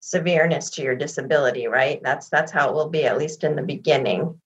severeness 0.00 0.70
to 0.70 0.82
your 0.82 0.94
disability, 0.94 1.66
right? 1.66 2.00
That's 2.02 2.28
that's 2.28 2.52
how 2.52 2.70
it 2.70 2.74
will 2.74 2.88
be 2.88 3.04
at 3.04 3.18
least 3.18 3.44
in 3.44 3.56
the 3.56 3.62
beginning. 3.62 4.40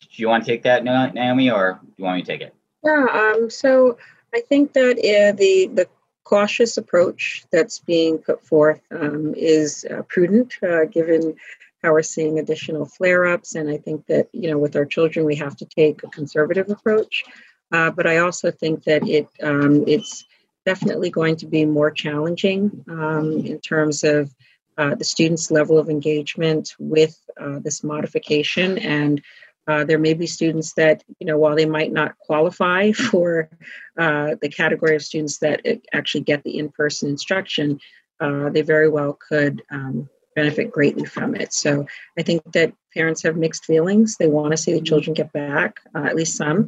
Do 0.00 0.22
you 0.22 0.28
want 0.28 0.44
to 0.44 0.50
take 0.50 0.62
that, 0.62 0.82
Naomie, 0.82 1.52
or 1.52 1.80
do 1.82 1.92
you 1.96 2.04
want 2.04 2.16
me 2.16 2.22
to 2.22 2.26
take 2.26 2.40
it? 2.40 2.54
Yeah. 2.84 3.06
Um, 3.12 3.50
so 3.50 3.98
I 4.34 4.40
think 4.40 4.72
that 4.72 4.98
uh, 4.98 5.36
the 5.36 5.70
the 5.72 5.88
cautious 6.24 6.76
approach 6.76 7.44
that's 7.50 7.78
being 7.78 8.18
put 8.18 8.44
forth 8.44 8.80
um, 8.90 9.34
is 9.34 9.86
uh, 9.90 10.02
prudent, 10.02 10.54
uh, 10.62 10.84
given 10.84 11.34
how 11.88 11.94
we're 11.94 12.02
seeing 12.02 12.38
additional 12.38 12.84
flare 12.84 13.24
ups. 13.26 13.54
And 13.54 13.70
I 13.70 13.78
think 13.78 14.06
that, 14.06 14.28
you 14.32 14.50
know, 14.50 14.58
with 14.58 14.76
our 14.76 14.84
children, 14.84 15.24
we 15.24 15.36
have 15.36 15.56
to 15.56 15.64
take 15.64 16.02
a 16.02 16.08
conservative 16.08 16.68
approach. 16.68 17.24
Uh, 17.72 17.90
but 17.90 18.06
I 18.06 18.18
also 18.18 18.50
think 18.50 18.84
that 18.84 19.08
it 19.08 19.26
um, 19.42 19.84
it's 19.86 20.26
definitely 20.66 21.08
going 21.08 21.36
to 21.36 21.46
be 21.46 21.64
more 21.64 21.90
challenging 21.90 22.84
um, 22.90 23.32
in 23.46 23.58
terms 23.60 24.04
of 24.04 24.34
uh, 24.76 24.94
the 24.96 25.04
students' 25.04 25.50
level 25.50 25.78
of 25.78 25.88
engagement 25.88 26.74
with 26.78 27.18
uh, 27.40 27.58
this 27.60 27.82
modification. 27.82 28.76
And 28.76 29.22
uh, 29.66 29.84
there 29.84 29.98
may 29.98 30.12
be 30.12 30.26
students 30.26 30.74
that, 30.74 31.02
you 31.18 31.26
know, 31.26 31.38
while 31.38 31.56
they 31.56 31.66
might 31.66 31.92
not 31.92 32.18
qualify 32.18 32.92
for 33.10 33.48
uh, 33.98 34.34
the 34.42 34.50
category 34.50 34.94
of 34.94 35.02
students 35.02 35.38
that 35.38 35.64
actually 35.94 36.24
get 36.24 36.42
the 36.44 36.58
in 36.58 36.68
person 36.68 37.08
instruction, 37.08 37.80
uh, 38.20 38.50
they 38.50 38.62
very 38.62 38.90
well 38.90 39.18
could 39.28 39.62
um, 39.70 40.10
benefit 40.40 40.70
greatly 40.70 41.04
from 41.04 41.34
it. 41.34 41.50
So 41.52 41.70
I 42.18 42.22
think 42.22 42.40
that 42.52 42.72
parents 42.94 43.22
have 43.24 43.36
mixed 43.36 43.64
feelings. 43.64 44.16
They 44.16 44.28
want 44.28 44.50
to 44.52 44.56
see 44.56 44.72
the 44.72 44.88
children 44.90 45.14
get 45.14 45.32
back, 45.32 45.80
uh, 45.94 46.04
at 46.04 46.16
least 46.20 46.36
some, 46.36 46.58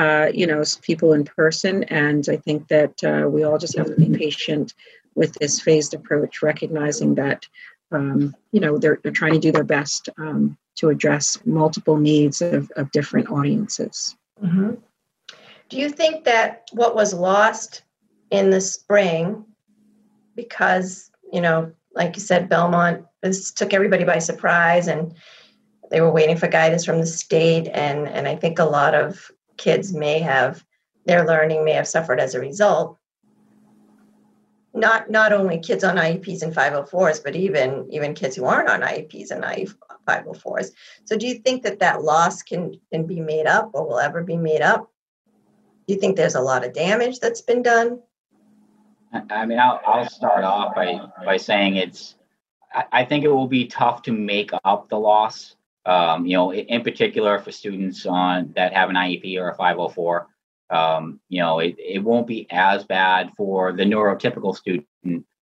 uh, 0.00 0.26
you 0.40 0.46
know, 0.46 0.62
people 0.82 1.12
in 1.16 1.24
person. 1.24 1.84
And 1.84 2.22
I 2.28 2.36
think 2.36 2.68
that 2.68 2.94
uh, 3.10 3.28
we 3.28 3.44
all 3.44 3.58
just 3.58 3.76
have 3.78 3.86
to 3.86 3.96
be 3.96 4.16
patient 4.26 4.74
with 5.14 5.32
this 5.34 5.60
phased 5.60 5.92
approach, 5.94 6.42
recognizing 6.42 7.16
that, 7.16 7.40
um, 7.90 8.34
you 8.52 8.60
know, 8.60 8.78
they're, 8.78 8.98
they're 9.02 9.20
trying 9.20 9.36
to 9.38 9.46
do 9.46 9.52
their 9.52 9.70
best 9.78 10.08
um, 10.18 10.56
to 10.76 10.90
address 10.90 11.38
multiple 11.44 11.96
needs 11.96 12.42
of, 12.42 12.70
of 12.76 12.92
different 12.92 13.28
audiences. 13.30 14.16
Mm-hmm. 14.44 14.74
Do 15.68 15.76
you 15.82 15.90
think 15.90 16.24
that 16.24 16.68
what 16.72 16.94
was 16.94 17.12
lost 17.12 17.82
in 18.30 18.50
the 18.50 18.60
spring 18.60 19.44
because, 20.36 21.10
you 21.32 21.40
know, 21.40 21.72
like 21.96 22.14
you 22.14 22.22
said, 22.22 22.48
Belmont 22.48 23.04
this 23.26 23.52
took 23.52 23.72
everybody 23.72 24.04
by 24.04 24.18
surprise 24.18 24.88
and 24.88 25.14
they 25.90 26.00
were 26.00 26.10
waiting 26.10 26.36
for 26.36 26.48
guidance 26.48 26.84
from 26.84 27.00
the 27.00 27.06
state 27.06 27.68
and 27.68 28.08
and 28.08 28.26
i 28.28 28.34
think 28.34 28.58
a 28.58 28.64
lot 28.64 28.94
of 28.94 29.30
kids 29.56 29.92
may 29.92 30.18
have 30.18 30.64
their 31.04 31.26
learning 31.26 31.64
may 31.64 31.72
have 31.72 31.88
suffered 31.88 32.20
as 32.20 32.34
a 32.34 32.40
result 32.40 32.98
not 34.74 35.10
not 35.10 35.32
only 35.32 35.58
kids 35.58 35.82
on 35.84 35.96
IEPs 35.96 36.42
and 36.42 36.54
504s, 36.54 37.24
but 37.24 37.34
even 37.34 37.88
even 37.90 38.12
kids 38.12 38.36
who 38.36 38.44
aren't 38.44 38.68
on 38.68 38.82
IEPs 38.82 39.30
and 39.30 39.42
504s. 40.06 40.72
So, 41.06 41.16
do 41.16 41.26
you 41.26 41.36
think 41.36 41.62
that 41.62 41.78
that 41.78 42.02
loss 42.02 42.42
can 42.42 42.78
can 42.92 43.06
be 43.06 43.18
made 43.18 43.46
up 43.46 43.70
or 43.72 43.88
will 43.88 43.98
ever 43.98 44.22
be 44.22 44.36
made 44.36 44.60
up? 44.60 44.90
Do 45.88 45.94
you 45.94 45.98
think 45.98 46.14
there's 46.14 46.34
a 46.34 46.42
lot 46.42 46.62
of 46.62 46.74
damage 46.74 47.20
that's 47.20 47.40
been 47.40 47.62
done? 47.62 48.00
I 49.30 49.46
mean, 49.46 49.58
I'll, 49.58 49.80
I'll 49.86 50.08
start 50.08 50.44
off 50.44 50.74
by, 50.74 51.00
by 51.24 51.36
saying 51.36 51.76
it's, 51.76 52.16
I, 52.92 53.04
think 53.04 53.24
it 53.24 53.28
will 53.28 53.48
be 53.48 53.66
tough 53.66 54.02
to 54.02 54.12
make 54.12 54.50
up 54.64 54.88
the 54.88 54.98
loss. 54.98 55.56
Um, 55.86 56.26
you 56.26 56.36
know, 56.36 56.52
in 56.52 56.82
particular 56.82 57.38
for 57.38 57.52
students 57.52 58.06
on 58.06 58.52
that 58.56 58.72
have 58.72 58.90
an 58.90 58.96
IEP 58.96 59.38
or 59.38 59.50
a 59.50 59.54
504. 59.54 60.26
Um, 60.68 61.20
you 61.28 61.40
know, 61.40 61.60
it, 61.60 61.76
it 61.78 62.02
won't 62.02 62.26
be 62.26 62.46
as 62.50 62.84
bad 62.84 63.30
for 63.36 63.72
the 63.72 63.84
neurotypical 63.84 64.54
student 64.56 64.86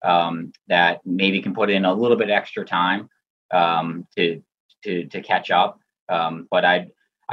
um, 0.05 0.53
that 0.69 1.01
maybe 1.05 1.43
can 1.43 1.55
put 1.55 1.71
in 1.71 1.85
a 1.85 1.93
little 1.93 2.17
bit 2.17 2.31
extra 2.31 2.65
time 2.65 3.09
um, 3.51 4.07
to 4.17 4.43
to 4.85 5.07
to 5.07 5.21
catch 5.23 5.51
up. 5.51 5.81
Um, 6.09 6.47
but 6.51 6.65
I, 6.65 6.89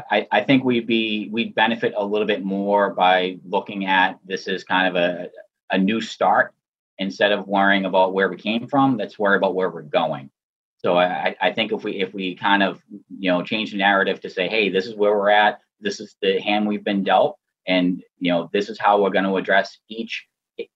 I 0.10 0.28
I 0.32 0.42
think 0.42 0.64
we'd 0.64 0.88
be 0.88 1.30
we'd 1.32 1.56
benefit 1.56 1.94
a 1.96 2.06
little 2.06 2.28
bit 2.28 2.44
more 2.44 2.94
by 2.94 3.38
looking 3.48 3.86
at 3.86 4.20
this 4.26 4.48
as 4.48 4.64
kind 4.64 4.88
of 4.88 4.96
a 4.96 5.30
a 5.72 5.78
new 5.78 6.02
start 6.02 6.54
instead 6.98 7.32
of 7.32 7.48
worrying 7.48 7.86
about 7.86 8.14
where 8.14 8.30
we 8.30 8.38
came 8.38 8.68
from. 8.68 8.98
Let's 8.98 9.20
worry 9.20 9.38
about 9.38 9.56
where 9.56 9.70
we're 9.70 9.82
going. 9.82 10.30
So 10.78 10.98
I, 10.98 11.36
I 11.42 11.52
think 11.52 11.72
if 11.72 11.84
we 11.84 11.94
if 11.94 12.14
we 12.14 12.36
kind 12.36 12.62
of 12.62 12.82
you 13.18 13.32
know 13.32 13.42
change 13.42 13.72
the 13.72 13.78
narrative 13.78 14.22
to 14.22 14.30
say, 14.30 14.48
hey, 14.48 14.70
this 14.70 14.86
is 14.86 14.96
where 14.96 15.18
we're 15.18 15.30
at, 15.30 15.60
this 15.80 16.00
is 16.00 16.16
the 16.22 16.40
hand 16.40 16.68
we've 16.68 16.84
been 16.84 17.04
dealt, 17.04 17.38
and 17.68 18.04
you 18.20 18.32
know 18.32 18.50
this 18.54 18.70
is 18.70 18.80
how 18.80 19.02
we're 19.02 19.10
going 19.10 19.26
to 19.26 19.38
address 19.38 19.80
each 19.90 20.28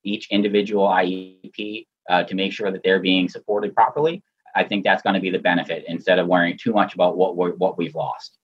each 0.03 0.27
individual 0.31 0.87
IEP 0.87 1.85
uh, 2.09 2.23
to 2.23 2.35
make 2.35 2.51
sure 2.51 2.71
that 2.71 2.81
they're 2.83 2.99
being 2.99 3.29
supported 3.29 3.75
properly. 3.75 4.23
I 4.55 4.63
think 4.63 4.83
that's 4.83 5.03
going 5.03 5.13
to 5.13 5.21
be 5.21 5.29
the 5.29 5.39
benefit 5.39 5.85
instead 5.87 6.17
of 6.17 6.27
worrying 6.27 6.57
too 6.57 6.73
much 6.73 6.95
about 6.95 7.15
what 7.15 7.37
we 7.37 7.51
what 7.51 7.77
we've 7.77 7.95
lost. 7.95 8.37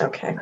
Okay. 0.00 0.36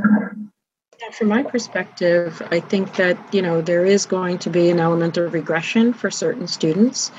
Yeah, 1.01 1.11
from 1.11 1.29
my 1.29 1.45
perspective, 1.45 2.43
I 2.51 2.59
think 2.59 2.97
that 2.97 3.17
you 3.33 3.41
know 3.41 3.61
there 3.61 3.85
is 3.85 4.05
going 4.05 4.39
to 4.39 4.51
be 4.51 4.69
an 4.69 4.81
element 4.81 5.17
of 5.17 5.33
regression 5.33 5.93
for 5.93 6.11
certain 6.11 6.49
students, 6.49 7.13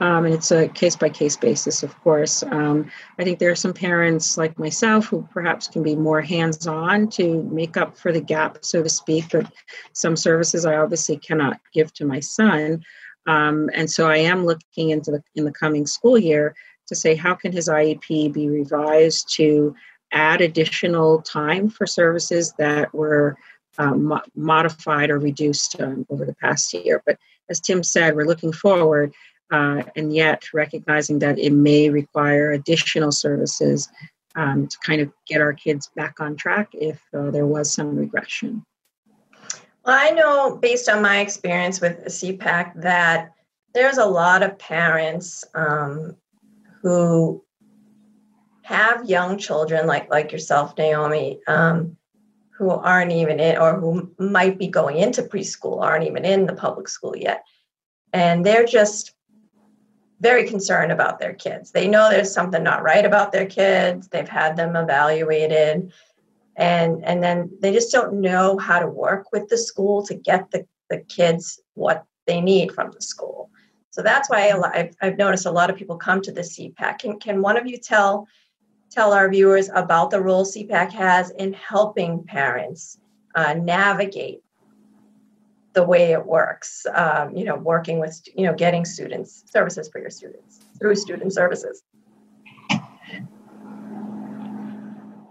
um, 0.00 0.26
and 0.26 0.34
it's 0.34 0.50
a 0.50 0.68
case 0.68 0.94
by 0.94 1.08
case 1.08 1.34
basis, 1.34 1.82
of 1.82 1.98
course. 2.00 2.42
Um, 2.42 2.90
I 3.18 3.24
think 3.24 3.38
there 3.38 3.50
are 3.50 3.54
some 3.54 3.72
parents 3.72 4.36
like 4.36 4.58
myself 4.58 5.06
who 5.06 5.26
perhaps 5.32 5.68
can 5.68 5.82
be 5.82 5.96
more 5.96 6.20
hands 6.20 6.66
on 6.66 7.08
to 7.10 7.42
make 7.44 7.78
up 7.78 7.96
for 7.96 8.12
the 8.12 8.20
gap, 8.20 8.58
so 8.60 8.82
to 8.82 8.90
speak. 8.90 9.30
But 9.32 9.50
some 9.94 10.16
services 10.16 10.66
I 10.66 10.76
obviously 10.76 11.16
cannot 11.16 11.58
give 11.72 11.94
to 11.94 12.04
my 12.04 12.20
son, 12.20 12.84
um, 13.26 13.70
and 13.72 13.90
so 13.90 14.06
I 14.06 14.18
am 14.18 14.44
looking 14.44 14.90
into 14.90 15.10
the 15.10 15.22
in 15.34 15.46
the 15.46 15.52
coming 15.52 15.86
school 15.86 16.18
year 16.18 16.54
to 16.88 16.94
say 16.94 17.14
how 17.14 17.34
can 17.34 17.52
his 17.52 17.68
IEP 17.68 18.34
be 18.34 18.50
revised 18.50 19.34
to 19.36 19.74
add 20.14 20.40
additional 20.40 21.20
time 21.22 21.68
for 21.68 21.86
services 21.86 22.54
that 22.58 22.94
were 22.94 23.36
um, 23.78 24.04
mo- 24.04 24.22
modified 24.34 25.10
or 25.10 25.18
reduced 25.18 25.80
um, 25.80 26.06
over 26.08 26.24
the 26.24 26.34
past 26.34 26.72
year. 26.72 27.02
But 27.04 27.18
as 27.50 27.60
Tim 27.60 27.82
said, 27.82 28.14
we're 28.14 28.26
looking 28.26 28.52
forward 28.52 29.12
uh, 29.50 29.82
and 29.96 30.14
yet 30.14 30.44
recognizing 30.54 31.18
that 31.18 31.38
it 31.38 31.52
may 31.52 31.90
require 31.90 32.52
additional 32.52 33.12
services 33.12 33.88
um, 34.36 34.66
to 34.66 34.78
kind 34.78 35.00
of 35.00 35.12
get 35.26 35.40
our 35.40 35.52
kids 35.52 35.90
back 35.94 36.20
on 36.20 36.36
track 36.36 36.70
if 36.72 37.00
uh, 37.16 37.30
there 37.30 37.46
was 37.46 37.72
some 37.72 37.94
regression. 37.96 38.64
Well, 39.84 39.96
I 39.98 40.10
know 40.10 40.56
based 40.56 40.88
on 40.88 41.02
my 41.02 41.18
experience 41.18 41.80
with 41.80 42.04
CPAC 42.06 42.80
that 42.80 43.32
there's 43.74 43.98
a 43.98 44.06
lot 44.06 44.42
of 44.42 44.58
parents 44.58 45.44
um, 45.54 46.16
who 46.80 47.43
have 48.64 49.04
young 49.04 49.36
children 49.36 49.86
like 49.86 50.10
like 50.10 50.32
yourself, 50.32 50.74
Naomie, 50.76 51.38
um, 51.46 51.98
who 52.56 52.70
aren't 52.70 53.12
even 53.12 53.38
in 53.38 53.58
or 53.58 53.78
who 53.78 54.10
might 54.18 54.58
be 54.58 54.68
going 54.68 54.96
into 54.96 55.22
preschool, 55.22 55.82
aren't 55.82 56.06
even 56.06 56.24
in 56.24 56.46
the 56.46 56.54
public 56.54 56.88
school 56.88 57.14
yet, 57.14 57.44
and 58.14 58.44
they're 58.44 58.64
just 58.64 59.12
very 60.20 60.48
concerned 60.48 60.92
about 60.92 61.18
their 61.18 61.34
kids. 61.34 61.72
They 61.72 61.86
know 61.86 62.08
there's 62.08 62.32
something 62.32 62.62
not 62.62 62.82
right 62.82 63.04
about 63.04 63.32
their 63.32 63.44
kids. 63.44 64.08
They've 64.08 64.26
had 64.26 64.56
them 64.56 64.76
evaluated, 64.76 65.92
and 66.56 67.04
and 67.04 67.22
then 67.22 67.50
they 67.60 67.70
just 67.70 67.92
don't 67.92 68.22
know 68.22 68.56
how 68.56 68.78
to 68.78 68.86
work 68.86 69.30
with 69.30 69.50
the 69.50 69.58
school 69.58 70.06
to 70.06 70.14
get 70.14 70.50
the 70.52 70.66
the 70.88 71.00
kids 71.00 71.60
what 71.74 72.06
they 72.26 72.40
need 72.40 72.72
from 72.72 72.92
the 72.92 73.02
school. 73.02 73.50
So 73.90 74.00
that's 74.02 74.30
why 74.30 74.50
I've, 74.50 74.96
I've 75.02 75.18
noticed 75.18 75.46
a 75.46 75.52
lot 75.52 75.70
of 75.70 75.76
people 75.76 75.96
come 75.96 76.20
to 76.22 76.32
the 76.32 76.40
SEPAC. 76.40 76.98
Can, 76.98 77.20
can 77.20 77.40
one 77.42 77.56
of 77.56 77.66
you 77.66 77.76
tell 77.76 78.26
tell 78.94 79.12
our 79.12 79.28
viewers 79.28 79.68
about 79.74 80.10
the 80.10 80.20
role 80.20 80.44
SEPAC 80.44 80.92
has 80.92 81.30
in 81.30 81.52
helping 81.52 82.22
parents 82.22 82.98
uh, 83.34 83.54
navigate 83.54 84.40
the 85.72 85.82
way 85.82 86.12
it 86.12 86.24
works. 86.24 86.86
Um, 86.94 87.36
you 87.36 87.44
know, 87.44 87.56
working 87.56 87.98
with 87.98 88.22
you 88.36 88.46
know 88.46 88.54
getting 88.54 88.84
students 88.84 89.44
services 89.50 89.88
for 89.88 89.98
your 90.00 90.10
students 90.10 90.60
through 90.78 90.94
student 90.94 91.32
services. 91.32 91.82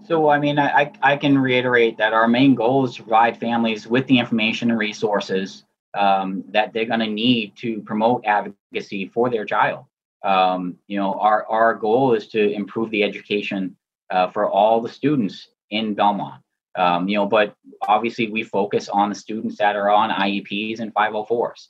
So, 0.06 0.28
I 0.28 0.38
mean, 0.38 0.60
I, 0.60 0.91
I 1.02 1.15
can 1.15 1.38
reiterate 1.38 1.97
that 1.97 2.12
our 2.12 2.28
main 2.28 2.56
goal 2.56 2.84
is 2.84 2.95
to 2.95 3.04
provide 3.04 3.39
families 3.39 3.88
with 3.88 4.06
the 4.08 4.19
information 4.19 4.69
and 4.69 4.78
resources 4.78 5.63
um, 5.93 6.43
that 6.49 6.73
they're 6.73 6.86
going 6.86 6.99
to 6.99 7.08
need 7.08 7.56
to 7.58 7.82
promote 7.84 8.26
advocacy 8.26 9.08
for 9.08 9.30
their 9.30 9.45
child 9.45 9.86
um, 10.23 10.77
you 10.88 10.97
know, 10.97 11.13
our, 11.19 11.45
our 11.47 11.75
goal 11.75 12.13
is 12.13 12.27
to 12.27 12.51
improve 12.51 12.89
the 12.91 13.03
education 13.03 13.75
uh, 14.09 14.29
for 14.29 14.49
all 14.49 14.81
the 14.81 14.89
students 14.89 15.49
in 15.69 15.93
Belmont. 15.93 16.41
Um, 16.75 17.07
you 17.07 17.17
know, 17.17 17.25
but 17.25 17.55
obviously 17.81 18.29
we 18.29 18.43
focus 18.43 18.89
on 18.89 19.09
the 19.09 19.15
students 19.15 19.57
that 19.57 19.75
are 19.75 19.89
on 19.89 20.09
IEPs 20.09 20.79
and 20.79 20.93
504s. 20.93 21.67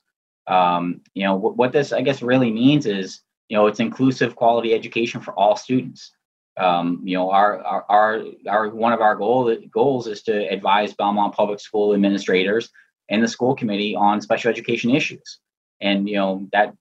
Um, 0.48 1.02
you 1.14 1.26
know, 1.26 1.36
w- 1.36 1.56
what 1.56 1.72
this 1.72 1.92
I 1.92 2.02
guess 2.02 2.22
really 2.22 2.52
means 2.52 2.86
is, 2.86 3.22
you 3.50 3.58
know, 3.58 3.68
it's 3.68 3.80
inclusive 3.80 4.36
quality 4.36 4.74
education 4.74 5.20
for 5.20 5.34
all 5.34 5.56
students. 5.56 6.12
Um, 6.58 7.02
you 7.04 7.18
know, 7.18 7.32
our, 7.32 7.60
our, 7.64 7.86
our, 7.90 8.22
our, 8.48 8.70
one 8.70 8.94
of 8.94 9.02
our 9.02 9.16
goal, 9.16 9.56
goals 9.72 10.08
is 10.08 10.22
to 10.24 10.48
advise 10.50 10.94
Belmont 10.94 11.34
public 11.34 11.60
school 11.60 11.94
administrators 11.94 12.70
and 13.10 13.24
the 13.24 13.28
school 13.28 13.56
committee 13.56 13.96
on 13.96 14.22
special 14.22 14.52
education 14.52 14.92
issues. 14.92 15.40
And, 15.82 16.08
you 16.08 16.16
know, 16.16 16.48
that 16.54 16.76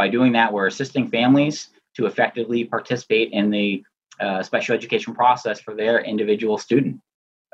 by 0.00 0.08
doing 0.08 0.32
that, 0.32 0.50
we're 0.50 0.66
assisting 0.66 1.10
families 1.10 1.68
to 1.94 2.06
effectively 2.06 2.64
participate 2.64 3.32
in 3.32 3.50
the 3.50 3.84
uh, 4.18 4.42
special 4.42 4.74
education 4.74 5.14
process 5.14 5.60
for 5.60 5.74
their 5.74 6.00
individual 6.00 6.56
student. 6.56 7.02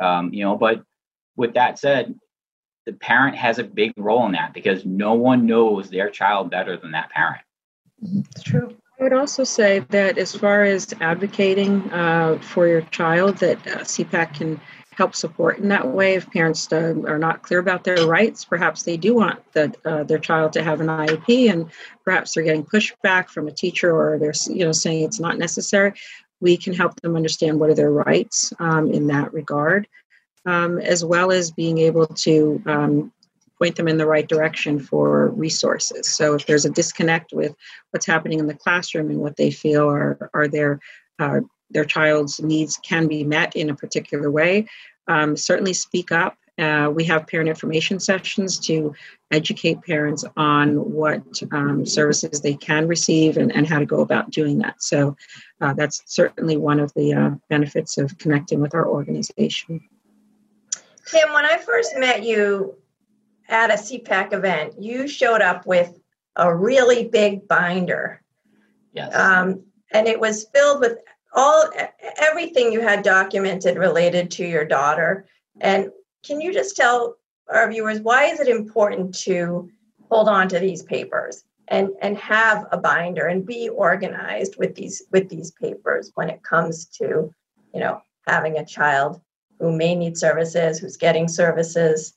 Um, 0.01 0.33
you 0.33 0.45
know, 0.45 0.57
but 0.57 0.85
with 1.35 1.55
that 1.55 1.77
said, 1.77 2.15
the 2.85 2.93
parent 2.93 3.35
has 3.35 3.59
a 3.59 3.65
big 3.65 3.93
role 3.97 4.27
in 4.27 4.33
that 4.39 4.55
because 4.55 4.87
no 4.87 5.15
one 5.15 5.45
knows 5.47 5.91
their 5.91 6.09
child 6.09 6.49
better 6.49 6.77
than 6.77 6.93
that 6.93 7.11
parent. 7.11 7.43
It's 8.31 8.45
true. 8.45 8.77
I 9.01 9.03
would 9.03 9.13
also 9.13 9.43
say 9.43 9.81
that 9.89 10.17
as 10.17 10.33
far 10.33 10.63
as 10.63 10.95
advocating 11.01 11.91
uh, 11.91 12.39
for 12.41 12.69
your 12.69 12.83
child, 12.83 13.39
that 13.39 13.59
uh, 13.67 13.79
SEPAC 13.81 14.35
can 14.35 14.61
help 14.97 15.15
support 15.15 15.59
in 15.59 15.69
that 15.69 15.87
way. 15.87 16.15
If 16.15 16.31
parents 16.31 16.73
uh, 16.73 16.95
are 17.07 17.19
not 17.19 17.43
clear 17.43 17.61
about 17.61 17.85
their 17.85 18.07
rights, 18.07 18.45
perhaps 18.45 18.83
they 18.83 18.97
do 18.97 19.15
want 19.15 19.41
the, 19.53 19.75
uh, 19.85 20.05
their 20.05 20.19
child 20.19 20.55
to 20.55 20.65
have 20.65 20.81
an 20.81 20.87
IEP, 20.87 21.51
and 21.53 21.71
perhaps 22.05 22.33
they're 22.33 22.45
getting 22.45 22.65
pushback 22.65 23.29
from 23.29 23.47
a 23.47 23.53
teacher, 23.53 23.95
or 23.95 24.19
they're 24.19 24.33
you 24.49 24.65
know 24.65 24.73
saying 24.73 25.05
it's 25.05 25.21
not 25.21 25.39
necessary. 25.39 25.93
We 26.41 26.57
can 26.57 26.73
help 26.73 27.01
them 27.01 27.15
understand 27.15 27.61
what 27.61 27.71
are 27.71 27.75
their 27.75 27.91
rights 27.91 28.53
um, 28.59 28.91
in 28.91 29.07
that 29.09 29.33
regard, 29.33 29.87
um, 30.47 30.79
as 30.79 31.05
well 31.05 31.31
as 31.31 31.51
being 31.51 31.79
able 31.79 32.07
to 32.07 32.63
um, 32.67 33.13
point 33.59 33.77
them 33.77 33.89
in 33.89 33.99
the 33.99 34.07
right 34.07 34.27
direction 34.27 34.79
for 34.79 35.29
resources. 35.29 36.09
So 36.09 36.35
if 36.35 36.47
there's 36.47 36.65
a 36.65 36.71
disconnect 36.71 37.33
with 37.33 37.55
what's 37.91 38.07
happening 38.07 38.39
in 38.39 38.47
the 38.47 38.55
classroom 38.55 39.11
and 39.11 39.21
what 39.21 39.37
they 39.37 39.51
feel 39.51 39.91
are 39.91 40.31
are 40.33 40.49
their 40.49 40.81
uh, 41.19 41.41
their 41.71 41.85
child's 41.85 42.41
needs 42.41 42.79
can 42.79 43.07
be 43.07 43.25
met 43.25 43.57
in 43.57 43.71
a 43.71 43.75
particular 43.75 44.31
way, 44.31 44.67
um, 45.09 45.37
certainly 45.37 45.73
speak 45.73 46.13
up. 46.13 46.37
Uh, 46.59 46.91
we 46.93 47.05
have 47.05 47.27
parent 47.27 47.51
information 47.51 48.01
sessions 48.01 48.59
to 48.59 48.95
educate 49.31 49.83
parents 49.83 50.25
on 50.39 50.77
what 50.91 51.23
um, 51.53 51.85
services 51.85 52.41
they 52.41 52.55
can 52.55 52.89
receive 52.89 53.37
and, 53.37 53.55
and 53.55 53.67
how 53.67 53.79
to 53.79 53.85
go 53.85 54.01
about 54.01 54.31
doing 54.31 54.59
that. 54.59 54.83
So 54.83 55.17
uh, 55.61 55.75
that's 55.75 56.03
certainly 56.07 56.57
one 56.57 56.81
of 56.81 56.95
the 56.95 57.13
uh, 57.13 57.31
benefits 57.51 57.99
of 57.99 58.17
connecting 58.17 58.61
with 58.61 58.75
our 58.75 58.89
organization. 58.89 59.81
Tim, 61.07 61.33
when 61.33 61.45
I 61.45 61.59
first 61.59 61.97
met 61.99 62.25
you 62.25 62.77
at 63.49 63.71
a 63.71 63.75
SEPAC 63.75 64.33
event, 64.33 64.81
you 64.81 65.07
showed 65.07 65.43
up 65.43 65.67
with 65.67 66.01
a 66.37 66.55
really 66.55 67.09
big 67.09 67.47
binder. 67.47 68.23
Yes. 68.93 69.15
Um, 69.15 69.63
and 69.93 70.09
it 70.09 70.19
was 70.19 70.47
filled 70.55 70.81
with 70.81 70.99
all 71.37 71.71
everything 72.19 72.73
you 72.73 72.81
had 72.81 73.03
documented 73.03 73.77
related 73.77 74.31
to 74.31 74.45
your 74.45 74.65
daughter 74.65 75.27
and 75.61 75.91
can 76.25 76.41
you 76.41 76.53
just 76.53 76.77
tell 76.77 77.17
our 77.49 77.71
viewers 77.71 78.01
why 78.01 78.25
is 78.25 78.41
it 78.41 78.49
important 78.49 79.15
to 79.15 79.69
hold 80.11 80.29
on 80.29 80.49
to 80.49 80.59
these 80.59 80.83
papers 80.83 81.45
and 81.69 81.91
and 82.01 82.17
have 82.17 82.67
a 82.73 82.79
binder 82.79 83.27
and 83.27 83.47
be 83.47 83.69
organized 83.69 84.57
with 84.59 84.75
these 84.75 85.03
with 85.13 85.29
these 85.29 85.53
papers 85.53 86.11
when 86.15 86.29
it 86.29 86.43
comes 86.43 86.87
to 86.87 87.31
you 87.75 87.81
know 87.81 88.01
having 88.27 88.59
a 88.59 88.65
child 88.65 89.21
who 89.61 89.77
may 89.77 89.95
need 89.95 90.17
services 90.17 90.79
who's 90.79 90.97
getting 90.97 91.29
services 91.29 92.15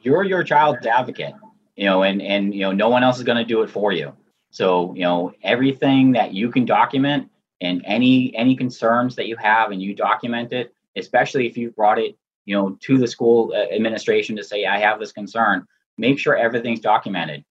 you're 0.00 0.24
your 0.24 0.42
child's 0.42 0.86
advocate 0.86 1.34
you 1.76 1.86
know, 1.86 2.02
and 2.02 2.20
and 2.20 2.54
you 2.54 2.60
know, 2.60 2.72
no 2.72 2.88
one 2.88 3.02
else 3.02 3.18
is 3.18 3.24
going 3.24 3.38
to 3.38 3.44
do 3.44 3.62
it 3.62 3.70
for 3.70 3.92
you. 3.92 4.12
So 4.50 4.94
you 4.94 5.02
know, 5.02 5.32
everything 5.42 6.12
that 6.12 6.34
you 6.34 6.50
can 6.50 6.64
document 6.64 7.30
and 7.62 7.82
any 7.86 8.34
any 8.36 8.54
concerns 8.54 9.16
that 9.16 9.26
you 9.26 9.36
have, 9.36 9.70
and 9.70 9.80
you 9.80 9.94
document 9.94 10.52
it, 10.52 10.74
especially 10.96 11.46
if 11.46 11.56
you 11.56 11.70
brought 11.70 11.98
it, 11.98 12.16
you 12.44 12.54
know, 12.54 12.76
to 12.82 12.98
the 12.98 13.06
school 13.06 13.52
uh, 13.54 13.74
administration 13.74 14.36
to 14.36 14.44
say, 14.44 14.66
I 14.66 14.78
have 14.78 14.98
this 14.98 15.12
concern. 15.12 15.66
Make 15.96 16.18
sure 16.18 16.36
everything's 16.36 16.80
documented. 16.80 17.44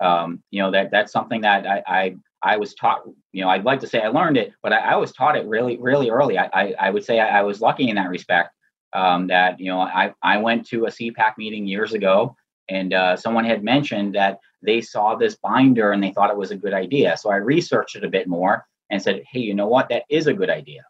Um, 0.00 0.42
you 0.50 0.60
know 0.60 0.72
that 0.72 0.90
that's 0.90 1.12
something 1.12 1.42
that 1.42 1.66
I, 1.66 1.82
I 1.86 2.16
I 2.44 2.56
was 2.56 2.74
taught, 2.74 3.04
you 3.32 3.42
know, 3.42 3.48
I'd 3.48 3.64
like 3.64 3.80
to 3.80 3.86
say 3.86 4.00
I 4.00 4.08
learned 4.08 4.36
it, 4.36 4.52
but 4.62 4.72
I, 4.72 4.78
I 4.78 4.96
was 4.96 5.12
taught 5.12 5.36
it 5.36 5.46
really, 5.46 5.78
really 5.78 6.10
early. 6.10 6.36
I, 6.36 6.50
I, 6.52 6.74
I 6.78 6.90
would 6.90 7.02
say 7.02 7.18
I, 7.18 7.38
I, 7.38 7.42
was 7.42 7.62
lucky 7.62 7.88
in 7.88 7.96
that 7.96 8.10
respect. 8.10 8.50
Um, 8.92 9.28
that 9.28 9.58
you 9.58 9.70
know, 9.70 9.80
I, 9.80 10.12
I 10.22 10.36
went 10.36 10.66
to 10.68 10.84
a 10.84 10.90
SEPAC 10.90 11.38
meeting 11.38 11.66
years 11.66 11.94
ago, 11.94 12.36
and 12.68 12.92
uh, 12.92 13.16
someone 13.16 13.44
had 13.44 13.64
mentioned 13.64 14.14
that 14.14 14.40
they 14.62 14.82
saw 14.82 15.14
this 15.14 15.36
binder 15.36 15.92
and 15.92 16.02
they 16.02 16.12
thought 16.12 16.30
it 16.30 16.36
was 16.36 16.50
a 16.50 16.56
good 16.56 16.74
idea. 16.74 17.16
So 17.16 17.30
I 17.30 17.36
researched 17.36 17.96
it 17.96 18.04
a 18.04 18.08
bit 18.08 18.28
more 18.28 18.66
and 18.90 19.00
said, 19.00 19.22
hey, 19.30 19.40
you 19.40 19.54
know 19.54 19.66
what, 19.66 19.88
that 19.88 20.04
is 20.08 20.26
a 20.26 20.34
good 20.34 20.50
idea. 20.50 20.84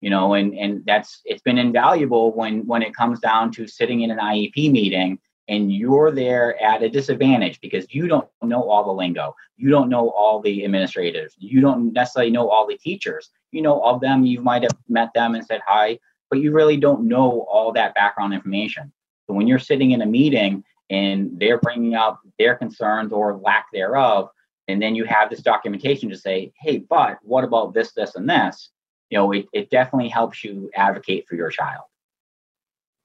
You 0.00 0.10
know, 0.10 0.34
and 0.34 0.56
and 0.56 0.84
that's 0.86 1.20
it's 1.24 1.42
been 1.42 1.58
invaluable 1.58 2.32
when 2.32 2.64
when 2.66 2.82
it 2.82 2.94
comes 2.94 3.18
down 3.18 3.50
to 3.52 3.66
sitting 3.66 4.02
in 4.02 4.12
an 4.12 4.18
IEP 4.18 4.70
meeting 4.70 5.18
and 5.48 5.72
you're 5.72 6.12
there 6.12 6.60
at 6.62 6.82
a 6.84 6.88
disadvantage 6.88 7.60
because 7.60 7.92
you 7.92 8.06
don't 8.06 8.28
know 8.42 8.62
all 8.62 8.84
the 8.84 8.92
lingo. 8.92 9.34
You 9.56 9.70
don't 9.70 9.88
know 9.88 10.10
all 10.10 10.40
the 10.40 10.64
administrators. 10.64 11.34
You 11.38 11.60
don't 11.60 11.92
necessarily 11.92 12.30
know 12.30 12.48
all 12.48 12.66
the 12.66 12.76
teachers. 12.76 13.30
You 13.50 13.62
know 13.62 13.82
of 13.82 14.00
them. 14.00 14.24
You 14.24 14.40
might 14.40 14.62
have 14.62 14.76
met 14.88 15.12
them 15.14 15.34
and 15.34 15.44
said 15.44 15.62
hi 15.66 15.98
but 16.30 16.40
you 16.40 16.52
really 16.52 16.76
don't 16.76 17.06
know 17.06 17.46
all 17.50 17.72
that 17.72 17.94
background 17.94 18.34
information. 18.34 18.92
So 19.26 19.34
when 19.34 19.46
you're 19.46 19.58
sitting 19.58 19.92
in 19.92 20.02
a 20.02 20.06
meeting 20.06 20.64
and 20.90 21.38
they're 21.38 21.58
bringing 21.58 21.94
up 21.94 22.20
their 22.38 22.54
concerns 22.54 23.12
or 23.12 23.36
lack 23.38 23.66
thereof 23.72 24.30
and 24.68 24.80
then 24.80 24.94
you 24.94 25.04
have 25.04 25.30
this 25.30 25.40
documentation 25.40 26.08
to 26.08 26.16
say 26.16 26.52
hey 26.60 26.78
but 26.78 27.18
what 27.22 27.44
about 27.44 27.74
this 27.74 27.92
this 27.92 28.14
and 28.14 28.28
this 28.28 28.70
you 29.10 29.18
know 29.18 29.32
it, 29.32 29.46
it 29.52 29.70
definitely 29.70 30.08
helps 30.08 30.44
you 30.44 30.70
advocate 30.74 31.26
for 31.26 31.34
your 31.34 31.50
child 31.50 31.84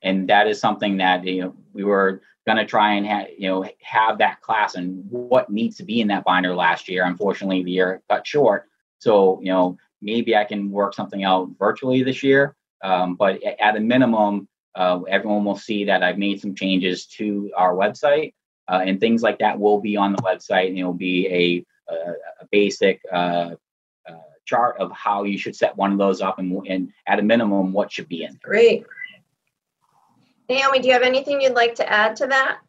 and 0.03 0.29
that 0.29 0.47
is 0.47 0.59
something 0.59 0.97
that 0.97 1.25
you 1.25 1.41
know 1.41 1.55
we 1.73 1.83
were 1.83 2.21
going 2.45 2.57
to 2.57 2.65
try 2.65 2.93
and 2.93 3.07
ha- 3.07 3.31
you 3.37 3.47
know 3.47 3.65
have 3.81 4.17
that 4.17 4.41
class 4.41 4.75
and 4.75 5.03
what 5.09 5.49
needs 5.49 5.77
to 5.77 5.83
be 5.83 6.01
in 6.01 6.07
that 6.09 6.25
binder 6.25 6.53
last 6.53 6.87
year. 6.87 7.05
Unfortunately, 7.05 7.63
the 7.63 7.71
year 7.71 8.01
cut 8.09 8.27
short, 8.27 8.69
so 8.99 9.39
you 9.41 9.51
know 9.51 9.77
maybe 10.01 10.35
I 10.35 10.43
can 10.43 10.69
work 10.69 10.93
something 10.93 11.23
out 11.23 11.49
virtually 11.57 12.03
this 12.03 12.21
year. 12.21 12.55
Um, 12.83 13.15
but 13.15 13.41
at 13.43 13.77
a 13.77 13.79
minimum, 13.79 14.49
uh, 14.75 14.99
everyone 15.07 15.45
will 15.45 15.57
see 15.57 15.85
that 15.85 16.03
I've 16.03 16.17
made 16.17 16.41
some 16.41 16.53
changes 16.53 17.05
to 17.17 17.49
our 17.55 17.73
website, 17.73 18.33
uh, 18.67 18.81
and 18.85 18.99
things 18.99 19.21
like 19.21 19.39
that 19.39 19.59
will 19.59 19.79
be 19.79 19.97
on 19.97 20.11
the 20.11 20.21
website, 20.21 20.69
and 20.69 20.77
it'll 20.77 20.93
be 20.93 21.27
a, 21.27 21.93
a, 21.93 21.95
a 22.41 22.45
basic. 22.51 23.01
Uh, 23.11 23.55
uh, 24.07 24.15
chart 24.45 24.75
of 24.79 24.91
how 24.91 25.23
you 25.23 25.37
should 25.37 25.55
set 25.55 25.77
one 25.77 25.93
of 25.93 25.97
those 25.97 26.19
up 26.19 26.37
and, 26.37 26.67
and 26.67 26.91
at 27.07 27.17
a 27.17 27.21
minimum 27.21 27.71
what 27.71 27.89
should 27.89 28.09
be 28.09 28.25
in 28.25 28.31
there. 28.43 28.51
great 28.51 28.85
Naomie, 30.49 30.81
do 30.81 30.87
you 30.87 30.93
have 30.93 31.03
anything 31.03 31.41
you'd 31.41 31.53
like 31.53 31.75
to 31.75 31.89
add 31.89 32.15
to 32.17 32.27
that? 32.27 32.59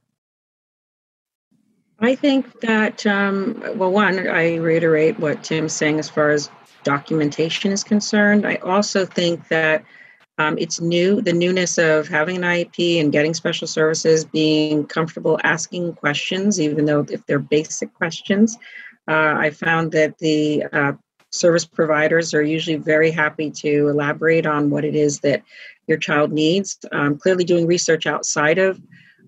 I 1.98 2.14
think 2.14 2.60
that, 2.60 3.06
um, 3.06 3.62
well, 3.76 3.90
one, 3.90 4.28
I 4.28 4.56
reiterate 4.56 5.18
what 5.18 5.42
Tim's 5.44 5.72
saying 5.72 5.98
as 5.98 6.08
far 6.08 6.30
as 6.30 6.50
documentation 6.82 7.72
is 7.72 7.84
concerned. 7.84 8.46
I 8.46 8.56
also 8.56 9.06
think 9.06 9.48
that 9.48 9.84
um, 10.38 10.58
it's 10.58 10.80
new, 10.80 11.20
the 11.20 11.32
newness 11.32 11.78
of 11.78 12.08
having 12.08 12.36
an 12.36 12.42
IEP 12.42 13.00
and 13.00 13.12
getting 13.12 13.34
special 13.34 13.68
services, 13.68 14.24
being 14.24 14.84
comfortable 14.86 15.38
asking 15.44 15.94
questions, 15.94 16.60
even 16.60 16.86
though 16.86 17.06
if 17.08 17.24
they're 17.26 17.38
basic 17.38 17.92
questions. 17.94 18.58
Uh, 19.06 19.34
I 19.36 19.50
found 19.50 19.92
that 19.92 20.18
the 20.18 20.64
uh, 20.72 20.92
service 21.30 21.64
providers 21.64 22.34
are 22.34 22.42
usually 22.42 22.76
very 22.76 23.10
happy 23.10 23.50
to 23.50 23.88
elaborate 23.88 24.46
on 24.46 24.70
what 24.70 24.84
it 24.84 24.96
is 24.96 25.20
that 25.20 25.42
your 25.86 25.98
child 25.98 26.32
needs. 26.32 26.78
Um, 26.90 27.16
clearly, 27.16 27.44
doing 27.44 27.66
research 27.66 28.06
outside 28.06 28.58
of 28.58 28.80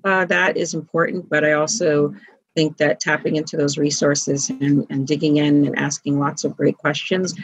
uh, 0.04 0.24
that 0.24 0.56
is 0.56 0.74
important, 0.74 1.28
but 1.28 1.44
I 1.44 1.52
also 1.52 2.14
think 2.54 2.78
that 2.78 3.00
tapping 3.00 3.36
into 3.36 3.56
those 3.56 3.76
resources 3.76 4.48
and, 4.48 4.86
and, 4.88 5.06
digging 5.06 5.36
in 5.36 5.66
and 5.66 5.78
asking 5.78 6.18
lots 6.18 6.42
of 6.42 6.56
great 6.56 6.78
questions 6.78 7.34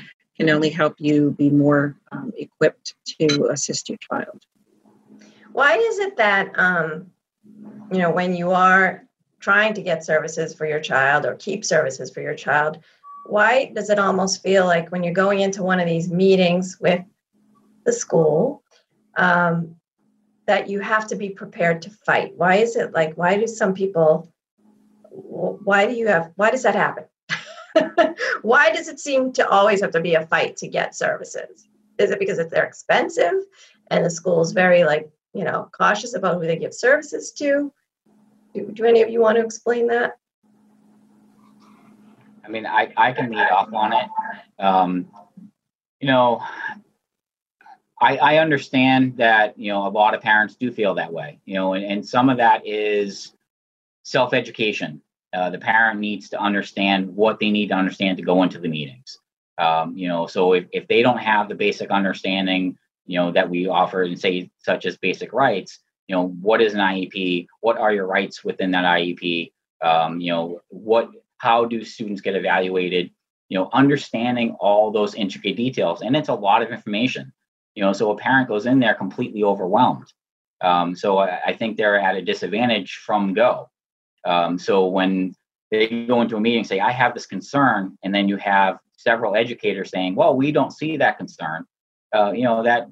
can 0.43 0.55
only 0.55 0.71
help 0.71 0.97
you 0.99 1.31
be 1.31 1.51
more 1.51 1.97
um, 2.11 2.33
equipped 2.37 2.95
to 3.07 3.49
assist 3.53 3.89
your 3.89 3.99
child. 3.99 4.45
Why 5.53 5.77
is 5.77 5.99
it 6.01 6.17
that, 6.17 6.51
um, 6.59 7.13
you 7.93 7.99
know, 7.99 8.11
when 8.11 8.35
you 8.35 8.51
are 8.51 9.07
trying 9.39 9.75
to 9.75 9.83
get 9.83 10.05
services 10.05 10.53
for 10.53 10.67
your 10.67 10.81
child 10.81 11.27
or 11.27 11.37
keep 11.37 11.65
services 11.65 12.11
for 12.11 12.23
your 12.23 12.35
child, 12.35 12.79
why 13.27 13.71
does 13.73 13.89
it 13.89 14.01
almost 14.01 14.43
feel 14.43 14.67
like 14.67 14.91
when 14.91 15.05
you're 15.05 15.13
going 15.13 15.41
into 15.41 15.63
one 15.63 15.79
of 15.79 15.87
these 15.87 16.11
meetings 16.11 16.79
with 16.81 17.05
the 17.85 17.93
school 17.93 18.65
um, 19.17 19.77
that 20.47 20.69
you 20.69 20.81
have 20.81 21.07
to 21.07 21.15
be 21.15 21.31
prepared 21.31 21.83
to 21.83 21.91
fight. 21.91 22.33
Why 22.37 22.57
is 22.57 22.75
it 22.75 22.93
like, 22.93 23.15
why 23.15 23.37
do 23.37 23.47
some 23.47 23.75
people, 23.75 24.33
why 25.11 25.87
do 25.87 25.93
you 25.93 26.09
have, 26.09 26.33
why 26.35 26.51
does 26.51 26.65
that 26.65 26.75
happen? 26.75 27.05
why 28.43 28.73
does 28.73 28.89
it 28.89 29.01
seem 29.01 29.33
to 29.33 29.49
always 29.49 29.81
have 29.81 29.91
to 29.93 30.01
be 30.01 30.15
a 30.15 30.27
fight 30.27 30.57
to 30.59 30.69
get 30.69 30.95
services? 30.95 31.69
Is 31.99 32.11
it 32.11 32.19
because 32.19 32.39
they're 32.39 32.65
expensive 32.65 33.35
and 33.91 34.05
the 34.05 34.11
school's 34.11 34.53
very 34.53 34.85
like, 34.85 35.11
you 35.35 35.45
know, 35.45 35.71
cautious 35.73 36.15
about 36.15 36.37
who 36.41 36.47
they 36.47 36.57
give 36.57 36.75
services 36.75 37.33
to? 37.33 37.73
Do, 38.55 38.71
do 38.73 38.85
any 38.85 39.03
of 39.03 39.09
you 39.09 39.21
want 39.21 39.37
to 39.39 39.45
explain 39.45 39.87
that? 39.89 40.19
I 42.45 42.49
mean, 42.49 42.67
I, 42.67 42.93
I 42.97 43.13
can 43.13 43.31
lead 43.31 43.51
off 43.51 43.73
on 43.73 43.93
it. 43.93 44.09
Um, 44.59 45.09
you 46.01 46.09
know, 46.09 46.43
I, 48.01 48.17
I 48.17 48.37
understand 48.39 49.17
that 49.19 49.57
you 49.57 49.73
know 49.73 49.87
a 49.87 49.89
lot 49.89 50.15
of 50.15 50.21
parents 50.21 50.57
do 50.57 50.73
feel 50.73 50.95
that 50.97 51.13
way, 51.13 51.39
you 51.45 51.55
know, 51.55 51.75
and, 51.75 51.85
and 51.85 52.07
some 52.07 52.29
of 52.29 52.39
that 52.39 52.67
is 52.67 53.33
self-education. 54.03 55.01
Uh, 55.33 55.51
the 55.51 55.59
parent 55.59 56.01
needs 56.01 56.29
to 56.29 56.41
understand 56.41 57.15
what 57.15 57.41
they 57.41 57.51
need 57.51 57.69
to 57.69 57.75
understand 57.75 58.17
to 58.17 58.23
go 58.23 58.43
into 58.43 58.59
the 58.59 58.69
meetings. 58.69 59.19
Um, 59.59 59.97
you 59.97 60.09
know, 60.09 60.27
so 60.27 60.53
if, 60.53 60.67
if 60.73 60.89
they 60.89 61.03
don't 61.03 61.19
have 61.19 61.49
the 61.49 61.55
basic 61.55 61.91
understanding, 61.91 62.77
you 63.07 63.19
know, 63.19 63.33
that 63.33 63.49
we 63.49 63.67
offer 63.67 64.03
and 64.03 64.19
say 64.19 64.51
such 64.59 64.87
as 64.87 64.97
basic 64.97 65.33
rights, 65.33 65.79
you 66.09 66.15
know, 66.15 66.29
what 66.29 66.61
is 66.61 66.75
an 66.75 66.81
IEP? 66.81 67.47
What 67.61 67.79
are 67.79 67.93
your 67.93 68.07
rights 68.07 68.45
within 68.45 68.73
that 68.73 68.85
IEP? 68.85 69.53
Um, 69.83 70.21
you 70.21 70.33
know, 70.33 70.61
what 70.69 71.11
how 71.39 71.65
do 71.65 71.85
students 71.85 72.21
get 72.21 72.37
evaluated? 72.37 73.11
You 73.49 73.59
know, 73.59 73.71
understanding 73.73 74.57
all 74.61 74.91
those 74.91 75.15
intricate 75.15 75.57
details, 75.57 76.03
and 76.03 76.17
it's 76.17 76.29
a 76.29 76.35
lot 76.35 76.63
of 76.63 76.71
information 76.71 77.33
you 77.75 77.83
know 77.83 77.93
so 77.93 78.11
a 78.11 78.17
parent 78.17 78.49
goes 78.49 78.67
in 78.67 78.79
there 78.81 78.95
completely 78.95 79.43
overwhelmed 79.43 80.13
um, 80.61 80.95
so 80.95 81.19
I, 81.19 81.41
I, 81.47 81.53
think 81.55 81.77
they're 81.77 81.99
at 81.99 82.15
a 82.15 82.23
disadvantage 82.23 83.01
from 83.05 83.35
go 83.35 83.71
um, 84.25 84.59
so 84.59 84.87
when 84.87 85.35
they 85.71 86.07
go 86.07 86.21
into 86.21 86.37
a 86.37 86.41
meeting 86.41 86.61
and 86.61 86.67
say 86.67 86.81
i 86.81 86.91
have 86.91 87.15
this 87.15 87.27
concern 87.27 87.97
and 88.03 88.15
then 88.15 88.29
you 88.29 88.37
have 88.37 88.79
several 88.97 89.35
educators 89.37 89.91
saying 89.91 90.15
well 90.15 90.37
we 90.37 90.53
don't 90.53 90.73
see 90.73 90.97
that 90.97 91.19
concern 91.19 91.65
uh, 92.15 92.33
you 92.33 92.45
know 92.45 92.63
that 92.63 92.89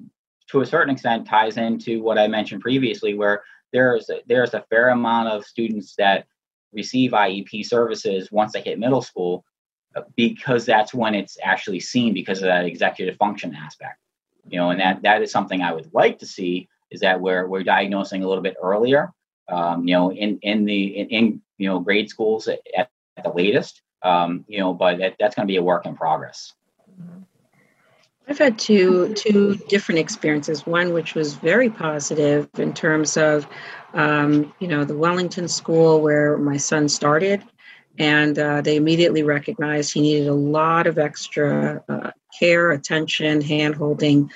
to 0.47 0.61
a 0.61 0.65
certain 0.65 0.93
extent 0.93 1.27
ties 1.27 1.57
into 1.57 2.01
what 2.01 2.17
i 2.17 2.27
mentioned 2.27 2.61
previously 2.61 3.13
where 3.13 3.43
there's 3.71 4.09
a, 4.09 4.21
there's 4.27 4.53
a 4.53 4.65
fair 4.69 4.89
amount 4.89 5.29
of 5.29 5.45
students 5.45 5.95
that 5.97 6.25
receive 6.73 7.11
iep 7.11 7.65
services 7.65 8.31
once 8.31 8.53
they 8.53 8.61
hit 8.61 8.79
middle 8.79 9.01
school 9.01 9.45
uh, 9.95 10.01
because 10.15 10.65
that's 10.65 10.93
when 10.93 11.13
it's 11.13 11.37
actually 11.43 11.79
seen 11.79 12.13
because 12.13 12.39
of 12.39 12.45
that 12.45 12.65
executive 12.65 13.17
function 13.17 13.53
aspect. 13.53 13.97
You 14.47 14.57
know, 14.57 14.69
and 14.69 14.79
that 14.79 15.01
that 15.03 15.21
is 15.21 15.31
something 15.31 15.61
I 15.61 15.73
would 15.73 15.93
like 15.93 16.17
to 16.19 16.25
see 16.25 16.69
is 16.89 17.01
that 17.01 17.19
we're 17.19 17.47
we're 17.47 17.63
diagnosing 17.63 18.23
a 18.23 18.27
little 18.27 18.41
bit 18.41 18.55
earlier, 18.61 19.11
um, 19.51 19.87
you 19.87 19.93
know, 19.93 20.11
in 20.11 20.39
in 20.41 20.65
the 20.65 20.97
in, 20.97 21.07
in 21.07 21.41
you 21.57 21.69
know 21.69 21.79
grade 21.79 22.09
schools 22.09 22.47
at, 22.47 22.59
at 22.75 22.89
the 23.23 23.29
latest, 23.29 23.81
um, 24.03 24.45
you 24.47 24.59
know, 24.59 24.73
but 24.73 24.97
that, 24.97 25.15
that's 25.19 25.35
going 25.35 25.47
to 25.47 25.51
be 25.51 25.57
a 25.57 25.63
work 25.63 25.85
in 25.85 25.95
progress. 25.95 26.53
I've 28.27 28.37
had 28.37 28.57
two 28.57 29.13
two 29.13 29.55
different 29.67 29.99
experiences. 29.99 30.65
One 30.65 30.93
which 30.93 31.15
was 31.15 31.33
very 31.33 31.69
positive 31.69 32.47
in 32.57 32.73
terms 32.73 33.17
of, 33.17 33.45
um, 33.93 34.53
you 34.59 34.67
know, 34.67 34.85
the 34.85 34.97
Wellington 34.97 35.47
school 35.47 36.01
where 36.01 36.37
my 36.37 36.57
son 36.57 36.87
started, 36.87 37.43
and 37.99 38.39
uh, 38.39 38.61
they 38.61 38.77
immediately 38.77 39.23
recognized 39.23 39.93
he 39.93 40.01
needed 40.01 40.27
a 40.27 40.33
lot 40.33 40.87
of 40.87 40.97
extra 40.97 41.83
uh, 41.89 42.11
care, 42.39 42.71
attention, 42.71 43.41
hand 43.41 43.75
holding. 43.75 44.31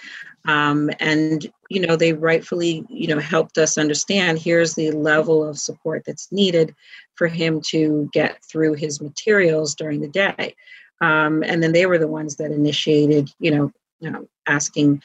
Um, 0.46 0.92
and 1.00 1.52
you 1.70 1.86
know 1.86 1.96
they 1.96 2.14
rightfully 2.14 2.86
you 2.90 3.08
know 3.08 3.20
helped 3.20 3.58
us 3.58 3.78
understand 3.78 4.38
here's 4.38 4.76
the 4.76 4.92
level 4.92 5.48
of 5.48 5.58
support 5.58 6.04
that's 6.06 6.32
needed 6.32 6.76
for 7.16 7.28
him 7.28 7.62
to 7.62 8.10
get 8.14 8.44
through 8.44 8.74
his 8.74 9.02
materials 9.02 9.76
during 9.76 10.02
the 10.02 10.08
day. 10.08 10.56
Um, 11.02 11.44
and 11.44 11.62
then 11.62 11.74
they 11.74 11.86
were 11.86 11.98
the 11.98 12.08
ones 12.08 12.38
that 12.38 12.52
initiated 12.52 13.30
you 13.40 13.52
know, 13.52 13.72
you 14.00 14.12
know 14.12 14.28
asking 14.48 15.02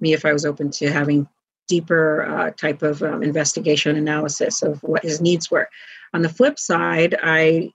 me 0.00 0.12
if 0.12 0.24
i 0.24 0.32
was 0.32 0.46
open 0.46 0.70
to 0.70 0.90
having 0.90 1.28
deeper 1.68 2.24
uh, 2.24 2.50
type 2.52 2.82
of 2.82 3.02
um, 3.02 3.22
investigation 3.22 3.94
analysis 3.94 4.62
of 4.62 4.82
what 4.82 5.04
his 5.04 5.20
needs 5.20 5.50
were. 5.50 5.68
On 6.14 6.22
the 6.22 6.28
flip 6.28 6.58
side, 6.58 7.14
I 7.22 7.70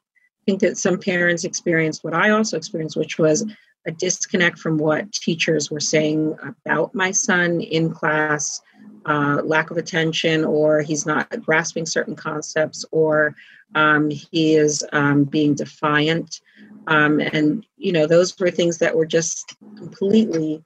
think 0.45 0.59
that 0.61 0.77
some 0.77 0.99
parents 0.99 1.45
experienced 1.45 2.03
what 2.03 2.13
I 2.13 2.31
also 2.31 2.57
experienced, 2.57 2.97
which 2.97 3.17
was 3.17 3.45
a 3.85 3.91
disconnect 3.91 4.57
from 4.59 4.77
what 4.77 5.11
teachers 5.11 5.69
were 5.69 5.79
saying 5.79 6.35
about 6.41 6.93
my 6.95 7.11
son 7.11 7.61
in 7.61 7.91
class, 7.91 8.61
uh, 9.05 9.41
lack 9.43 9.71
of 9.71 9.77
attention, 9.77 10.45
or 10.45 10.81
he's 10.81 11.05
not 11.05 11.29
grasping 11.41 11.85
certain 11.85 12.15
concepts, 12.15 12.85
or 12.91 13.35
um, 13.75 14.09
he 14.09 14.55
is 14.55 14.85
um, 14.93 15.25
being 15.25 15.53
defiant. 15.55 16.41
Um, 16.87 17.19
and, 17.19 17.65
you 17.77 17.91
know, 17.91 18.07
those 18.07 18.37
were 18.39 18.51
things 18.51 18.77
that 18.77 18.95
were 18.95 19.05
just 19.05 19.55
completely 19.77 20.63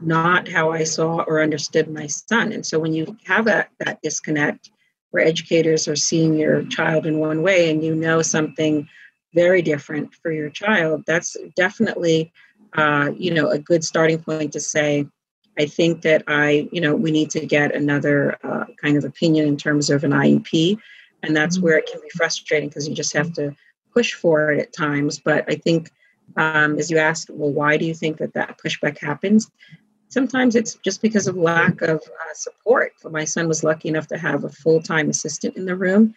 not 0.00 0.48
how 0.48 0.70
I 0.70 0.84
saw 0.84 1.22
or 1.26 1.42
understood 1.42 1.90
my 1.90 2.06
son. 2.06 2.52
And 2.52 2.64
so 2.64 2.78
when 2.78 2.92
you 2.92 3.16
have 3.24 3.44
that, 3.46 3.70
that 3.80 4.00
disconnect 4.02 4.70
where 5.10 5.24
educators 5.24 5.88
are 5.88 5.96
seeing 5.96 6.34
your 6.34 6.64
child 6.66 7.06
in 7.06 7.18
one 7.18 7.42
way 7.42 7.70
and 7.70 7.82
you 7.82 7.94
know 7.94 8.22
something 8.22 8.88
very 9.34 9.62
different 9.62 10.14
for 10.14 10.30
your 10.32 10.50
child, 10.50 11.04
that's 11.06 11.36
definitely, 11.56 12.32
uh, 12.74 13.12
you 13.16 13.32
know, 13.32 13.50
a 13.50 13.58
good 13.58 13.84
starting 13.84 14.18
point 14.18 14.52
to 14.52 14.60
say, 14.60 15.06
I 15.58 15.66
think 15.66 16.02
that 16.02 16.22
I, 16.26 16.68
you 16.70 16.80
know, 16.80 16.94
we 16.94 17.10
need 17.10 17.30
to 17.30 17.44
get 17.44 17.74
another 17.74 18.38
uh, 18.44 18.66
kind 18.80 18.96
of 18.96 19.04
opinion 19.04 19.48
in 19.48 19.56
terms 19.56 19.90
of 19.90 20.04
an 20.04 20.12
IEP. 20.12 20.78
And 21.22 21.36
that's 21.36 21.56
mm-hmm. 21.56 21.64
where 21.64 21.78
it 21.78 21.88
can 21.90 22.00
be 22.00 22.10
frustrating 22.16 22.68
because 22.68 22.88
you 22.88 22.94
just 22.94 23.12
have 23.14 23.32
to 23.34 23.54
push 23.92 24.14
for 24.14 24.52
it 24.52 24.60
at 24.60 24.72
times. 24.72 25.18
But 25.18 25.44
I 25.48 25.56
think, 25.56 25.90
um, 26.36 26.78
as 26.78 26.90
you 26.90 26.98
asked, 26.98 27.30
well, 27.30 27.50
why 27.50 27.76
do 27.76 27.84
you 27.84 27.94
think 27.94 28.18
that 28.18 28.34
that 28.34 28.58
pushback 28.64 28.98
happens? 28.98 29.50
Sometimes 30.10 30.54
it's 30.54 30.76
just 30.76 31.02
because 31.02 31.26
of 31.26 31.36
lack 31.36 31.82
of 31.82 31.96
uh, 31.96 32.34
support. 32.34 32.92
My 33.04 33.24
son 33.24 33.48
was 33.48 33.64
lucky 33.64 33.88
enough 33.88 34.06
to 34.08 34.18
have 34.18 34.44
a 34.44 34.48
full 34.48 34.80
time 34.80 35.10
assistant 35.10 35.56
in 35.56 35.66
the 35.66 35.76
room. 35.76 36.14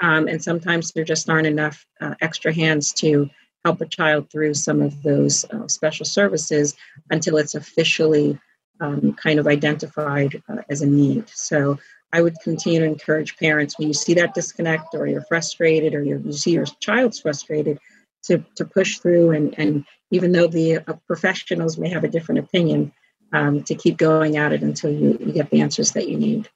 Um, 0.00 0.28
and 0.28 0.42
sometimes 0.42 0.92
there 0.92 1.04
just 1.04 1.28
aren't 1.28 1.46
enough 1.46 1.84
uh, 2.00 2.14
extra 2.20 2.52
hands 2.52 2.92
to 2.94 3.28
help 3.64 3.80
a 3.80 3.86
child 3.86 4.30
through 4.30 4.54
some 4.54 4.82
of 4.82 5.02
those 5.02 5.44
uh, 5.46 5.66
special 5.68 6.04
services 6.04 6.74
until 7.10 7.36
it's 7.36 7.54
officially 7.54 8.38
um, 8.80 9.14
kind 9.14 9.38
of 9.38 9.46
identified 9.46 10.42
uh, 10.48 10.62
as 10.68 10.82
a 10.82 10.86
need. 10.86 11.28
So 11.30 11.78
I 12.12 12.22
would 12.22 12.36
continue 12.42 12.80
to 12.80 12.86
encourage 12.86 13.36
parents 13.36 13.78
when 13.78 13.88
you 13.88 13.94
see 13.94 14.14
that 14.14 14.34
disconnect 14.34 14.94
or 14.94 15.06
you're 15.06 15.22
frustrated 15.22 15.94
or 15.94 16.02
you 16.02 16.32
see 16.32 16.52
your 16.52 16.66
child's 16.80 17.20
frustrated 17.20 17.78
to, 18.24 18.44
to 18.56 18.64
push 18.64 18.98
through 18.98 19.32
and, 19.32 19.54
and 19.58 19.84
even 20.10 20.32
though 20.32 20.46
the 20.46 20.76
uh, 20.76 20.94
professionals 21.06 21.76
may 21.78 21.88
have 21.88 22.04
a 22.04 22.08
different 22.08 22.38
opinion, 22.38 22.92
um, 23.32 23.64
to 23.64 23.74
keep 23.74 23.96
going 23.96 24.36
at 24.36 24.52
it 24.52 24.62
until 24.62 24.90
you, 24.90 25.18
you 25.20 25.32
get 25.32 25.50
the 25.50 25.60
answers 25.60 25.92
that 25.92 26.08
you 26.08 26.16
need. 26.16 26.48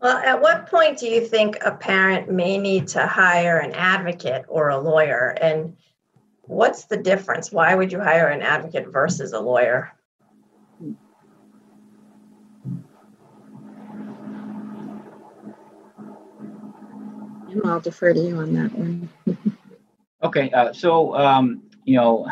Well, 0.00 0.16
at 0.16 0.40
what 0.40 0.66
point 0.68 0.98
do 0.98 1.06
you 1.06 1.20
think 1.20 1.58
a 1.64 1.72
parent 1.72 2.30
may 2.30 2.58
need 2.58 2.88
to 2.88 3.06
hire 3.06 3.58
an 3.58 3.72
advocate 3.72 4.46
or 4.48 4.70
a 4.70 4.78
lawyer? 4.78 5.36
And 5.40 5.76
what's 6.52 6.84
the 6.84 6.96
difference? 6.96 7.50
Why 7.50 7.74
would 7.74 7.90
you 7.90 8.00
hire 8.00 8.28
an 8.28 8.42
advocate 8.42 8.88
versus 8.88 9.32
a 9.32 9.40
lawyer? 9.40 9.92
I'll 17.64 17.80
defer 17.80 18.12
to 18.12 18.20
you 18.20 18.36
on 18.36 18.54
that 18.54 18.72
one. 18.72 19.08
okay, 20.22 20.50
uh, 20.50 20.72
so 20.72 21.14
um, 21.14 21.62
you 21.84 21.96
know, 21.96 22.26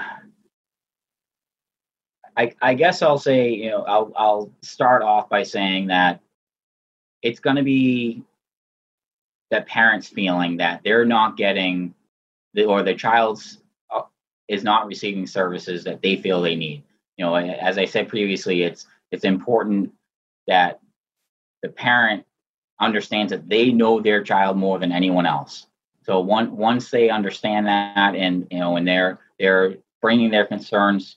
I, 2.37 2.54
I 2.62 2.74
guess 2.74 3.02
I'll 3.02 3.18
say, 3.18 3.50
you 3.50 3.70
know, 3.70 3.83
I'll 3.83 4.12
I'll 4.16 4.50
start 4.62 5.02
off 5.02 5.28
by 5.28 5.42
saying 5.42 5.88
that 5.88 6.20
it's 7.22 7.40
going 7.40 7.56
to 7.56 7.62
be 7.62 8.22
that 9.50 9.66
parents 9.66 10.09
feeling 10.09 10.56
that 10.59 10.80
they're 10.85 11.04
not 11.04 11.37
getting 11.37 11.94
the, 12.54 12.64
or 12.64 12.83
the 12.83 12.94
child's 12.94 13.59
is 14.50 14.64
not 14.64 14.88
receiving 14.88 15.28
services 15.28 15.84
that 15.84 16.02
they 16.02 16.16
feel 16.16 16.42
they 16.42 16.56
need. 16.56 16.82
You 17.16 17.24
know, 17.24 17.36
as 17.36 17.78
I 17.78 17.84
said 17.84 18.08
previously, 18.08 18.62
it's 18.62 18.86
it's 19.12 19.24
important 19.24 19.92
that 20.48 20.80
the 21.62 21.68
parent 21.68 22.26
understands 22.80 23.30
that 23.30 23.48
they 23.48 23.70
know 23.70 24.00
their 24.00 24.22
child 24.24 24.56
more 24.56 24.78
than 24.78 24.90
anyone 24.90 25.24
else. 25.24 25.66
So 26.02 26.18
one, 26.18 26.56
once 26.56 26.90
they 26.90 27.10
understand 27.10 27.66
that, 27.66 28.16
and 28.16 28.48
you 28.50 28.58
know, 28.58 28.76
and 28.76 28.88
they're 28.88 29.20
they're 29.38 29.76
bringing 30.02 30.30
their 30.30 30.46
concerns 30.46 31.16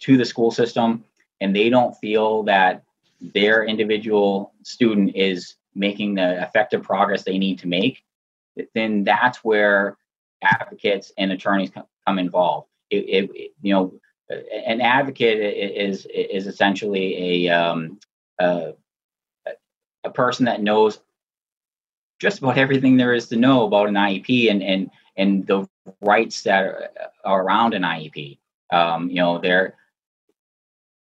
to 0.00 0.16
the 0.16 0.24
school 0.24 0.50
system, 0.50 1.04
and 1.40 1.54
they 1.54 1.68
don't 1.68 1.96
feel 1.98 2.42
that 2.44 2.82
their 3.20 3.64
individual 3.64 4.52
student 4.64 5.14
is 5.14 5.54
making 5.76 6.14
the 6.16 6.42
effective 6.42 6.82
progress 6.82 7.22
they 7.22 7.38
need 7.38 7.60
to 7.60 7.68
make, 7.68 8.02
then 8.74 9.04
that's 9.04 9.44
where 9.44 9.96
advocates 10.42 11.12
and 11.18 11.32
attorneys 11.32 11.70
come 11.70 12.18
involved. 12.18 12.68
It, 12.90 13.30
it, 13.32 13.50
you 13.62 13.72
know, 13.72 13.94
an 14.30 14.80
advocate 14.80 15.38
is 15.40 16.06
is 16.06 16.46
essentially 16.46 17.48
a, 17.48 17.52
um, 17.52 17.98
a 18.38 20.10
person 20.12 20.46
that 20.46 20.62
knows 20.62 21.00
just 22.20 22.38
about 22.38 22.58
everything 22.58 22.96
there 22.96 23.14
is 23.14 23.28
to 23.28 23.36
know 23.36 23.66
about 23.66 23.88
an 23.88 23.94
IEP 23.94 24.50
and 24.50 24.62
and 24.62 24.90
and 25.16 25.46
the 25.46 25.68
rights 26.00 26.42
that 26.42 26.92
are, 27.24 27.42
around 27.42 27.74
an 27.74 27.82
IEP. 27.82 28.38
Um, 28.72 29.08
you 29.08 29.16
know, 29.16 29.38
there 29.38 29.74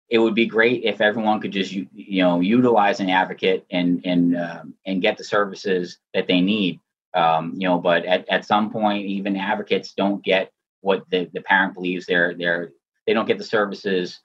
it 0.09 0.19
would 0.19 0.35
be 0.35 0.47
great 0.47 0.85
if 0.85 1.01
everyone 1.01 1.41
could 1.41 1.53
just 1.53 1.73
you 1.73 2.23
know 2.23 2.41
utilize 2.41 3.01
an 3.01 3.11
advocate 3.11 3.67
and 3.71 4.01
and 4.05 4.37
um, 4.37 4.75
and 4.87 5.03
get 5.03 5.17
the 5.17 5.25
services 5.25 5.99
that 6.15 6.27
they 6.27 6.41
need. 6.41 6.81
Um, 7.15 7.55
you 7.57 7.69
know, 7.69 7.79
but 7.79 8.05
at, 8.05 8.29
at 8.29 8.45
some 8.45 8.71
point, 8.71 9.07
even 9.07 9.37
advocates 9.37 9.93
don't 9.93 10.25
get 10.25 10.53
what 10.81 11.05
the, 11.11 11.31
the 11.33 11.41
parent 11.41 11.75
believes 11.75 12.07
they're 12.07 12.35
they're 12.35 12.73
they 13.07 13.13
don't 13.13 13.27
get 13.27 13.39
the 13.39 13.45
services 13.45 14.21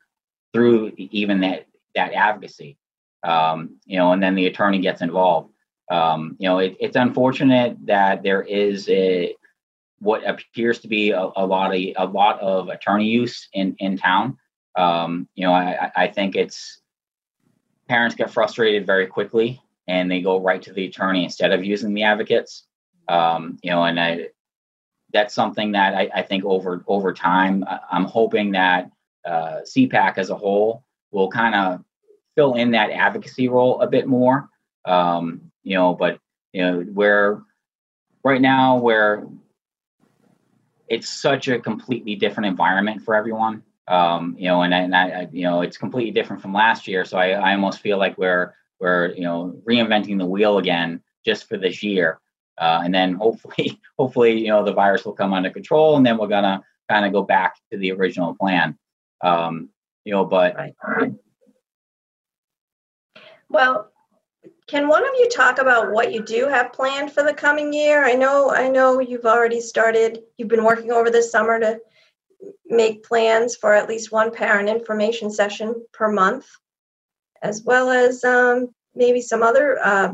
through 0.53 0.93
even 0.97 1.41
that 1.41 1.67
that 1.95 2.13
advocacy 2.13 2.77
um, 3.23 3.77
you 3.85 3.97
know, 3.97 4.11
and 4.11 4.21
then 4.21 4.35
the 4.35 4.47
attorney 4.47 4.79
gets 4.79 5.01
involved. 5.01 5.51
Um, 5.91 6.35
you 6.39 6.47
know, 6.47 6.59
it, 6.59 6.77
it's 6.79 6.95
unfortunate 6.95 7.77
that 7.85 8.23
there 8.23 8.41
is 8.41 8.87
a 8.89 9.35
what 9.99 10.25
appears 10.27 10.79
to 10.79 10.87
be 10.87 11.11
a, 11.11 11.29
a, 11.35 11.45
lot 11.45 11.75
of 11.75 11.81
a 11.97 12.05
lot 12.05 12.39
of 12.39 12.69
attorney 12.69 13.07
use 13.07 13.49
in 13.53 13.75
in 13.79 13.97
town. 13.97 14.37
Um, 14.75 15.27
you 15.35 15.45
know, 15.45 15.53
I, 15.53 15.91
I 15.95 16.07
think 16.07 16.35
it's 16.35 16.79
parents 17.87 18.15
get 18.15 18.31
frustrated 18.31 18.85
very 18.85 19.07
quickly 19.07 19.61
and 19.87 20.09
they 20.09 20.21
go 20.21 20.39
right 20.39 20.61
to 20.61 20.71
the 20.71 20.85
attorney 20.85 21.23
instead 21.23 21.51
of 21.51 21.65
using 21.65 21.93
the 21.93 22.03
advocates. 22.03 22.65
Um, 23.09 23.57
you 23.63 23.71
know, 23.71 23.83
and 23.83 23.99
I, 23.99 24.27
that's 25.11 25.33
something 25.33 25.71
that 25.71 25.95
I, 25.95 26.09
I, 26.13 26.21
think 26.21 26.45
over 26.45 26.83
over 26.85 27.11
time, 27.11 27.65
I'm 27.91 28.05
hoping 28.05 28.51
that 28.51 28.91
uh, 29.25 29.61
SEPAC 29.63 30.19
as 30.19 30.29
a 30.29 30.35
whole 30.35 30.85
will 31.11 31.29
kind 31.29 31.55
of 31.55 31.83
fill 32.35 32.53
in 32.53 32.71
that 32.71 32.91
advocacy 32.91 33.49
role 33.49 33.81
a 33.81 33.87
bit 33.87 34.07
more. 34.07 34.49
Um, 34.85 35.51
you 35.63 35.75
know, 35.75 35.95
but 35.95 36.19
you 36.53 36.61
know, 36.61 36.81
where 36.81 37.41
right 38.23 38.41
now 38.41 38.77
where 38.77 39.27
it's 40.87 41.09
such 41.09 41.47
a 41.47 41.59
completely 41.59 42.15
different 42.15 42.47
environment 42.47 43.01
for 43.01 43.15
everyone. 43.15 43.63
Um, 43.87 44.35
you 44.37 44.47
know, 44.47 44.61
and, 44.61 44.73
and 44.73 44.95
I, 44.95 45.27
you 45.31 45.43
know, 45.43 45.63
it's 45.63 45.77
completely 45.77 46.11
different 46.11 46.41
from 46.43 46.53
last 46.53 46.87
year. 46.87 47.05
So 47.05 47.17
I, 47.17 47.29
I 47.31 47.53
almost 47.53 47.79
feel 47.79 47.97
like 47.97 48.17
we're 48.19 48.53
we're 48.79 49.13
you 49.13 49.23
know 49.23 49.59
reinventing 49.67 50.19
the 50.19 50.25
wheel 50.25 50.59
again 50.59 51.01
just 51.25 51.49
for 51.49 51.57
this 51.57 51.81
year. 51.81 52.19
Uh, 52.59 52.81
and 52.83 52.93
then 52.93 53.13
hopefully, 53.13 53.79
hopefully, 53.97 54.39
you 54.39 54.47
know, 54.47 54.63
the 54.63 54.73
virus 54.73 55.05
will 55.05 55.13
come 55.13 55.33
under 55.33 55.49
control, 55.49 55.95
and 55.97 56.05
then 56.05 56.17
we're 56.17 56.27
gonna 56.27 56.61
kind 56.89 57.05
of 57.05 57.13
go 57.13 57.23
back 57.23 57.55
to 57.71 57.77
the 57.77 57.91
original 57.91 58.35
plan. 58.35 58.77
Um, 59.21 59.69
you 60.05 60.13
know, 60.13 60.25
but 60.25 60.55
right. 60.55 61.13
Well, 63.49 63.91
can 64.67 64.87
one 64.87 65.03
of 65.03 65.11
you 65.17 65.29
talk 65.29 65.57
about 65.57 65.91
what 65.91 66.13
you 66.13 66.23
do 66.23 66.47
have 66.47 66.73
planned 66.73 67.11
for 67.11 67.23
the 67.23 67.33
coming 67.33 67.73
year? 67.73 68.05
I 68.05 68.13
know 68.13 68.51
I 68.51 68.69
know 68.69 68.99
you've 68.99 69.25
already 69.25 69.61
started, 69.61 70.19
you've 70.37 70.47
been 70.47 70.63
working 70.63 70.91
over 70.91 71.09
this 71.09 71.31
summer 71.31 71.59
to 71.59 71.79
make 72.65 73.03
plans 73.03 73.55
for 73.55 73.73
at 73.73 73.89
least 73.89 74.11
one 74.11 74.31
parent 74.31 74.69
information 74.69 75.31
session 75.31 75.75
per 75.91 76.11
month, 76.11 76.47
as 77.41 77.63
well 77.63 77.89
as 77.89 78.23
um, 78.23 78.69
maybe 78.95 79.21
some 79.21 79.43
other 79.43 79.79
uh, 79.83 80.13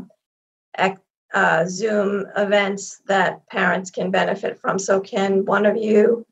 uh, 1.34 1.64
Zoom 1.66 2.26
events 2.36 3.02
that 3.06 3.46
parents 3.48 3.90
can 3.90 4.10
benefit 4.10 4.60
from. 4.60 4.78
So, 4.78 5.00
can 5.00 5.44
one 5.44 5.66
of 5.66 5.76
you 5.76 6.26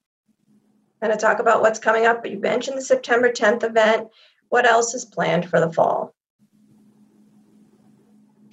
kind 1.00 1.12
of 1.12 1.18
talk 1.18 1.40
about 1.40 1.61
what's 1.61 1.78
coming 1.78 2.07
up? 2.07 2.22
But 2.22 2.30
you 2.30 2.38
mentioned 2.38 2.78
the 2.78 2.83
September 2.83 3.30
10th 3.30 3.64
event. 3.64 4.09
What 4.48 4.66
else 4.66 4.94
is 4.94 5.04
planned 5.04 5.48
for 5.48 5.61
the 5.61 5.72
fall? 5.72 6.14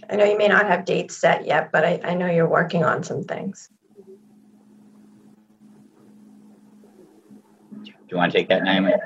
I 0.10 0.16
know 0.16 0.26
you 0.26 0.38
may 0.38 0.48
not 0.48 0.66
have 0.66 0.84
dates 0.84 1.16
set 1.16 1.46
yet, 1.46 1.72
but 1.72 1.86
I, 1.86 2.02
I 2.04 2.14
know 2.16 2.28
you're 2.28 2.50
working 2.50 2.84
on 2.84 3.04
some 3.04 3.24
things. 3.24 3.70
Do 7.84 7.92
you 8.10 8.18
want 8.18 8.32
to 8.34 8.38
take 8.38 8.50
that, 8.50 8.64
Naomie? 8.64 8.98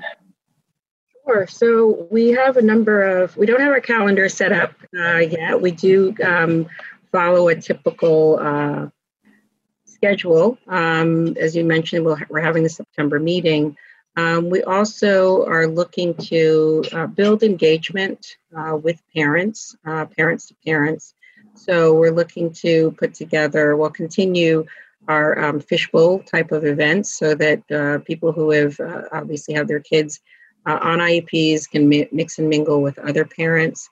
Sure. 1.28 1.46
So 1.48 2.08
we 2.10 2.30
have 2.30 2.58
a 2.58 2.62
number 2.62 3.02
of, 3.04 3.38
we 3.38 3.46
don't 3.46 3.60
have 3.60 3.72
our 3.72 3.80
calendar 3.80 4.30
set 4.30 4.52
up 4.52 4.74
uh, 4.98 5.18
yet. 5.18 5.62
We 5.62 5.72
do 5.72 6.16
um, 6.24 6.68
follow 7.16 7.48
a 7.48 7.56
typical 7.56 8.38
uh, 8.42 8.88
schedule, 9.86 10.58
um, 10.68 11.38
as 11.38 11.56
you 11.56 11.64
mentioned, 11.64 12.06
we 12.06 12.14
we 12.30 12.40
are 12.42 12.44
having 12.44 12.64
the 12.64 12.70
September 12.70 13.22
meeting. 13.22 13.78
Um, 14.18 14.50
we 14.50 14.64
also 14.64 15.46
are 15.46 15.66
looking 15.66 16.14
to 16.32 16.84
uh, 16.92 17.08
build 17.08 17.42
engagement 17.42 18.36
uh, 18.58 18.76
with 18.76 19.02
parents, 19.16 19.78
uh, 19.86 20.06
parents 20.08 20.48
to 20.48 20.56
parents. 20.66 21.14
So 21.54 21.94
we're 21.94 22.18
looking 22.22 22.52
to 22.64 22.92
put 23.00 23.14
together, 23.14 23.78
we'll 23.78 23.92
continue 23.92 24.66
our 25.08 25.40
um, 25.40 25.62
fishbowl 25.62 26.20
type 26.20 26.52
of 26.52 26.66
events 26.66 27.18
so 27.18 27.34
that 27.36 27.62
uh, 27.72 28.00
people 28.00 28.34
who 28.34 28.52
have 28.52 28.78
uh, 28.78 29.04
obviously 29.14 29.54
have 29.54 29.70
their 29.70 29.80
kids 29.80 30.20
on 30.66 31.00
IEPs 31.00 31.70
can 31.70 31.88
mi- 31.88 32.10
mix 32.12 32.40
and 32.40 32.50
mingle 32.50 32.82
with 32.82 33.00
other 33.00 33.24
parents. 33.24 33.88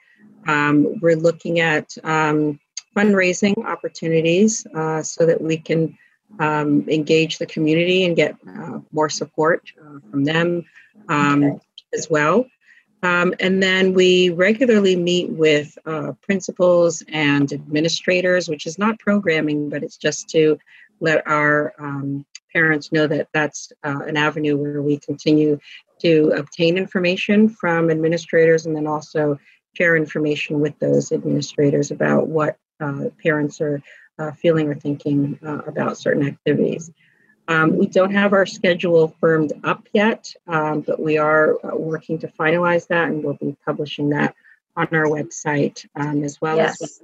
Um, 0.46 1.00
we're 1.00 1.16
looking 1.16 1.60
at 1.60 1.96
um, 2.04 2.60
fundraising 2.95 3.65
opportunities 3.65 4.65
so 5.01 5.25
that 5.25 5.41
we 5.41 5.58
can 5.58 5.97
um, 6.39 6.88
engage 6.89 7.38
the 7.38 7.45
community 7.45 8.06
and 8.06 8.15
get 8.15 8.36
uh, 8.47 8.79
more 8.91 9.10
support 9.10 9.71
uh, 9.79 9.99
from 10.10 10.23
them 10.23 10.65
um, 11.10 11.43
okay. 11.43 11.60
as 11.93 12.10
well. 12.10 12.45
Um, 13.01 13.34
and 13.39 13.62
then 13.62 13.93
we 13.93 14.29
regularly 14.29 14.95
meet 14.95 15.29
with 15.29 15.77
uh, 15.86 16.13
principals 16.21 17.03
and 17.10 17.51
administrators, 17.51 18.47
which 18.47 18.65
is 18.65 18.79
not 18.79 18.97
programming, 18.99 19.69
but 19.69 19.84
it's 19.84 19.97
just 19.97 20.29
to 20.29 20.58
let 21.01 21.27
our 21.27 21.73
um, 21.79 22.25
parents 22.53 22.93
know 22.93 23.08
that 23.08 23.27
that's 23.34 23.73
uh, 23.84 23.99
an 24.08 24.15
avenue 24.15 24.56
where 24.56 24.82
we 24.82 24.97
continue 24.99 25.60
to 25.99 26.32
obtain 26.38 26.77
information 26.77 27.49
from 27.49 27.89
administrators 27.89 28.65
and 28.65 28.75
then 28.75 28.88
also 28.88 29.38
share 29.75 29.97
information 29.97 30.62
with 30.62 30.77
those 30.79 31.12
administrators 31.12 31.91
about 31.91 32.27
what 32.27 32.58
uh, 32.84 33.10
parents 33.22 33.62
are 33.62 33.82
uh, 34.19 34.32
feeling 34.32 34.69
or 34.69 34.76
thinking 34.76 35.39
uh, 35.46 35.60
about 35.65 35.98
certain 35.98 36.28
activities. 36.28 36.91
Um, 37.48 37.78
we 37.78 37.88
don't 37.88 38.13
have 38.13 38.34
our 38.34 38.46
schedule 38.46 39.15
firmed 39.19 39.54
up 39.63 39.88
yet, 39.93 40.34
um, 40.48 40.82
but 40.82 41.00
we 41.00 41.17
are 41.17 41.58
uh, 41.65 41.76
working 41.76 42.19
to 42.19 42.28
finalize 42.28 42.88
that 42.88 43.10
and 43.10 43.24
we'll 43.24 43.34
be 43.34 43.58
publishing 43.65 44.10
that 44.10 44.36
on 44.76 44.88
our 44.91 45.06
website 45.06 45.86
um, 45.96 46.24
as 46.24 46.39
well 46.41 46.58
yes. 46.58 46.82
as 46.82 47.02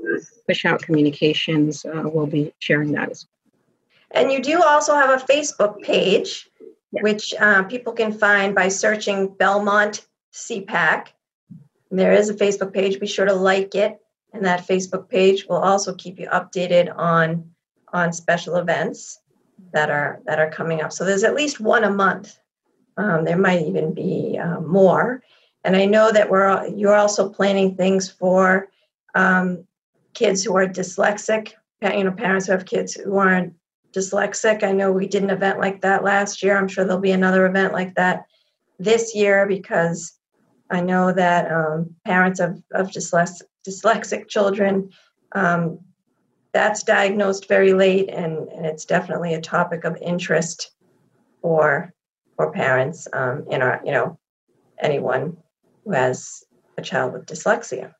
push 0.47 0.65
out 0.65 0.81
communications. 0.81 1.85
Uh, 1.85 2.03
we'll 2.05 2.25
be 2.25 2.53
sharing 2.59 2.93
that 2.93 3.09
as 3.09 3.25
well. 3.25 4.21
And 4.21 4.31
you 4.31 4.41
do 4.41 4.63
also 4.63 4.95
have 4.95 5.21
a 5.21 5.23
Facebook 5.25 5.81
page, 5.81 6.49
yes. 6.91 7.03
which 7.03 7.33
uh, 7.39 7.63
people 7.63 7.93
can 7.93 8.11
find 8.11 8.55
by 8.55 8.69
searching 8.69 9.27
Belmont 9.27 10.07
SEPAC. 10.33 11.07
There 11.91 12.13
is 12.13 12.29
a 12.29 12.33
Facebook 12.33 12.73
page. 12.73 12.99
Be 12.99 13.07
sure 13.07 13.25
to 13.25 13.33
like 13.33 13.75
it 13.75 13.99
and 14.33 14.45
that 14.45 14.67
Facebook 14.67 15.09
page 15.09 15.45
will 15.47 15.57
also 15.57 15.93
keep 15.95 16.19
you 16.19 16.27
updated 16.29 16.95
on 16.95 17.49
on 17.91 18.13
special 18.13 18.57
events 18.57 19.19
that 19.73 19.89
are 19.89 20.21
that 20.25 20.39
are 20.39 20.49
coming 20.49 20.81
up. 20.81 20.91
So 20.91 21.05
there's 21.05 21.23
at 21.23 21.35
least 21.35 21.59
one 21.59 21.83
a 21.83 21.91
month. 21.91 22.37
Um, 22.97 23.25
there 23.25 23.37
might 23.37 23.61
even 23.61 23.93
be 23.93 24.37
uh, 24.37 24.59
more. 24.59 25.23
And 25.63 25.75
I 25.75 25.85
know 25.85 26.11
that 26.11 26.29
we're 26.29 26.67
you're 26.67 26.95
also 26.95 27.29
planning 27.29 27.75
things 27.75 28.09
for 28.09 28.69
um, 29.15 29.65
kids 30.13 30.43
who 30.43 30.55
are 30.55 30.67
dyslexic. 30.67 31.53
You 31.81 32.03
know, 32.03 32.11
parents 32.11 32.45
who 32.45 32.51
have 32.51 32.65
kids 32.65 32.93
who 32.93 33.17
aren't 33.17 33.53
dyslexic. 33.93 34.63
I 34.63 34.71
know 34.71 34.91
we 34.91 35.07
did 35.07 35.23
an 35.23 35.29
event 35.29 35.59
like 35.59 35.81
that 35.81 36.03
last 36.03 36.43
year. 36.43 36.57
I'm 36.57 36.67
sure 36.67 36.83
there'll 36.83 36.99
be 36.99 37.11
another 37.11 37.45
event 37.45 37.73
like 37.73 37.95
that 37.95 38.25
this 38.77 39.15
year 39.15 39.45
because 39.47 40.13
I 40.69 40.81
know 40.81 41.11
that 41.11 41.51
um, 41.51 41.95
parents 42.05 42.39
of, 42.39 42.61
of 42.73 42.89
dyslexic, 42.89 43.43
dyslexic 43.67 44.27
children. 44.27 44.89
Um, 45.33 45.79
that's 46.51 46.83
diagnosed 46.83 47.47
very 47.47 47.73
late, 47.73 48.09
and, 48.09 48.47
and 48.49 48.65
it's 48.65 48.85
definitely 48.85 49.33
a 49.33 49.41
topic 49.41 49.83
of 49.83 49.97
interest 50.01 50.71
for 51.41 51.93
for 52.35 52.51
parents 52.51 53.07
um, 53.13 53.45
in 53.49 53.61
our 53.61 53.81
you 53.85 53.91
know 53.91 54.17
anyone 54.79 55.37
who 55.85 55.91
has 55.91 56.43
a 56.77 56.81
child 56.81 57.13
with 57.13 57.25
dyslexia. 57.25 57.93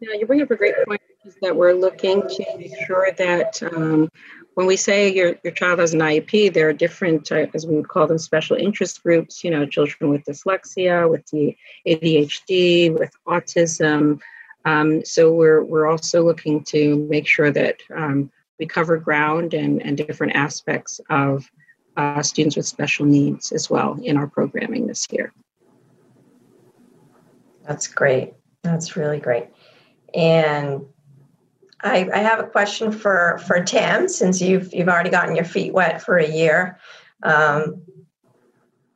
Yeah, 0.00 0.14
you 0.18 0.26
bring 0.26 0.40
up 0.40 0.50
a 0.50 0.56
great 0.56 0.74
point 0.86 1.00
is 1.24 1.36
that 1.42 1.54
we're 1.54 1.74
looking 1.74 2.22
to 2.22 2.44
make 2.56 2.72
sure 2.86 3.10
that 3.18 3.62
um, 3.62 4.08
when 4.54 4.66
we 4.66 4.76
say 4.76 5.12
your, 5.12 5.36
your 5.44 5.52
child 5.52 5.78
has 5.78 5.92
an 5.92 6.00
IEP, 6.00 6.52
there 6.52 6.68
are 6.68 6.72
different, 6.72 7.30
uh, 7.30 7.46
as 7.52 7.66
we 7.66 7.76
would 7.76 7.88
call 7.88 8.06
them, 8.06 8.18
special 8.18 8.56
interest 8.56 9.02
groups, 9.02 9.44
you 9.44 9.50
know, 9.50 9.66
children 9.66 10.10
with 10.10 10.24
dyslexia, 10.24 11.08
with 11.10 11.26
the 11.26 11.56
ADHD, 11.86 12.98
with 12.98 13.12
autism, 13.26 14.20
um, 14.64 15.04
so 15.04 15.32
we're 15.32 15.62
we're 15.64 15.86
also 15.86 16.22
looking 16.22 16.62
to 16.64 16.96
make 17.08 17.26
sure 17.26 17.50
that 17.50 17.76
um, 17.94 18.30
we 18.58 18.66
cover 18.66 18.98
ground 18.98 19.54
and, 19.54 19.82
and 19.82 19.96
different 19.96 20.34
aspects 20.34 21.00
of 21.08 21.50
uh, 21.96 22.22
students 22.22 22.56
with 22.56 22.66
special 22.66 23.06
needs 23.06 23.52
as 23.52 23.70
well 23.70 23.98
in 24.02 24.16
our 24.16 24.26
programming 24.26 24.86
this 24.86 25.06
year. 25.10 25.32
That's 27.66 27.86
great. 27.86 28.34
That's 28.62 28.96
really 28.96 29.18
great. 29.18 29.48
And 30.14 30.82
I, 31.82 32.08
I 32.12 32.18
have 32.18 32.40
a 32.40 32.46
question 32.46 32.92
for 32.92 33.38
for 33.46 33.62
Tim, 33.62 34.08
since 34.08 34.42
you've 34.42 34.74
you've 34.74 34.88
already 34.88 35.10
gotten 35.10 35.34
your 35.34 35.44
feet 35.44 35.72
wet 35.72 36.02
for 36.02 36.18
a 36.18 36.28
year. 36.28 36.78
Um, 37.22 37.82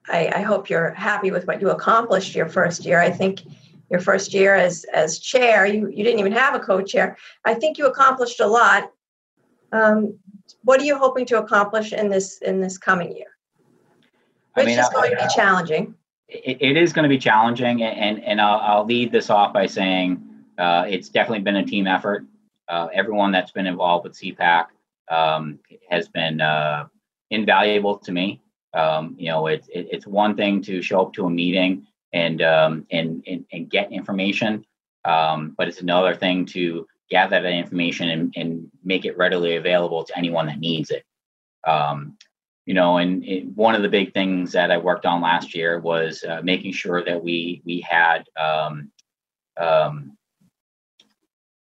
I, 0.06 0.30
I 0.34 0.40
hope 0.42 0.68
you're 0.68 0.92
happy 0.92 1.30
with 1.30 1.46
what 1.46 1.62
you 1.62 1.70
accomplished 1.70 2.34
your 2.34 2.48
first 2.48 2.84
year. 2.84 3.00
I 3.00 3.10
think 3.10 3.42
your 3.90 4.00
first 4.00 4.32
year 4.32 4.54
as 4.54 4.84
as 4.92 5.18
chair. 5.18 5.66
You 5.66 5.88
you 5.88 6.04
didn't 6.04 6.20
even 6.20 6.32
have 6.32 6.54
a 6.54 6.60
co-chair. 6.60 7.16
I 7.44 7.54
think 7.54 7.78
you 7.78 7.86
accomplished 7.86 8.40
a 8.40 8.46
lot. 8.46 8.90
Um, 9.72 10.18
what 10.62 10.80
are 10.80 10.84
you 10.84 10.96
hoping 10.96 11.26
to 11.26 11.38
accomplish 11.38 11.92
in 11.92 12.08
this 12.08 12.38
in 12.38 12.60
this 12.60 12.78
coming 12.78 13.14
year? 13.16 13.36
Which 14.54 14.64
I 14.64 14.66
mean, 14.66 14.78
is 14.78 14.88
going 14.90 15.10
to 15.10 15.16
be 15.16 15.34
challenging. 15.34 15.94
It, 16.28 16.58
it 16.60 16.76
is 16.76 16.92
going 16.92 17.02
to 17.02 17.08
be 17.08 17.18
challenging, 17.18 17.82
and 17.82 18.22
and 18.22 18.40
I'll, 18.40 18.60
I'll 18.60 18.84
lead 18.84 19.12
this 19.12 19.30
off 19.30 19.52
by 19.52 19.66
saying 19.66 20.22
uh, 20.58 20.84
it's 20.88 21.08
definitely 21.08 21.40
been 21.42 21.56
a 21.56 21.64
team 21.64 21.86
effort. 21.86 22.24
Uh, 22.68 22.88
everyone 22.94 23.30
that's 23.30 23.50
been 23.50 23.66
involved 23.66 24.04
with 24.04 24.14
SEPAC 24.14 24.66
um, 25.10 25.58
has 25.90 26.08
been 26.08 26.40
uh, 26.40 26.86
invaluable 27.30 27.98
to 27.98 28.12
me. 28.12 28.40
Um, 28.72 29.14
you 29.18 29.28
know, 29.28 29.46
it's 29.48 29.68
it, 29.68 29.88
it's 29.90 30.06
one 30.06 30.36
thing 30.36 30.62
to 30.62 30.80
show 30.82 31.02
up 31.02 31.12
to 31.14 31.26
a 31.26 31.30
meeting 31.30 31.86
and 32.14 32.40
um, 32.40 32.86
and, 32.90 33.22
and, 33.26 33.44
and 33.52 33.68
get 33.68 33.92
information. 33.92 34.64
Um, 35.04 35.54
but 35.58 35.68
it's 35.68 35.82
another 35.82 36.14
thing 36.14 36.46
to 36.46 36.86
gather 37.10 37.42
that 37.42 37.52
information 37.52 38.08
and, 38.08 38.32
and 38.36 38.70
make 38.82 39.04
it 39.04 39.18
readily 39.18 39.56
available 39.56 40.04
to 40.04 40.16
anyone 40.16 40.46
that 40.46 40.58
needs 40.58 40.90
it. 40.90 41.04
Um, 41.66 42.16
you 42.64 42.72
know, 42.72 42.96
and 42.96 43.22
it, 43.24 43.46
one 43.48 43.74
of 43.74 43.82
the 43.82 43.90
big 43.90 44.14
things 44.14 44.52
that 44.52 44.70
I 44.70 44.78
worked 44.78 45.04
on 45.04 45.20
last 45.20 45.54
year 45.54 45.78
was 45.78 46.24
uh, 46.24 46.40
making 46.42 46.72
sure 46.72 47.04
that 47.04 47.22
we 47.22 47.60
we 47.66 47.80
had 47.80 48.24
um, 48.40 48.90
um, 49.58 50.16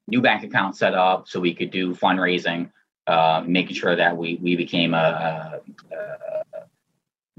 new 0.07 0.21
bank 0.21 0.43
accounts 0.43 0.79
set 0.79 0.95
up 0.95 1.27
so 1.27 1.39
we 1.39 1.53
could 1.53 1.69
do 1.69 1.93
fundraising, 1.93 2.71
uh, 3.05 3.43
making 3.45 3.75
sure 3.75 3.95
that 3.95 4.17
we 4.17 4.39
we 4.41 4.55
became 4.55 4.95
a, 4.95 5.61
a, 5.91 5.95
a 5.95 6.63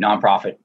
nonprofit 0.01 0.59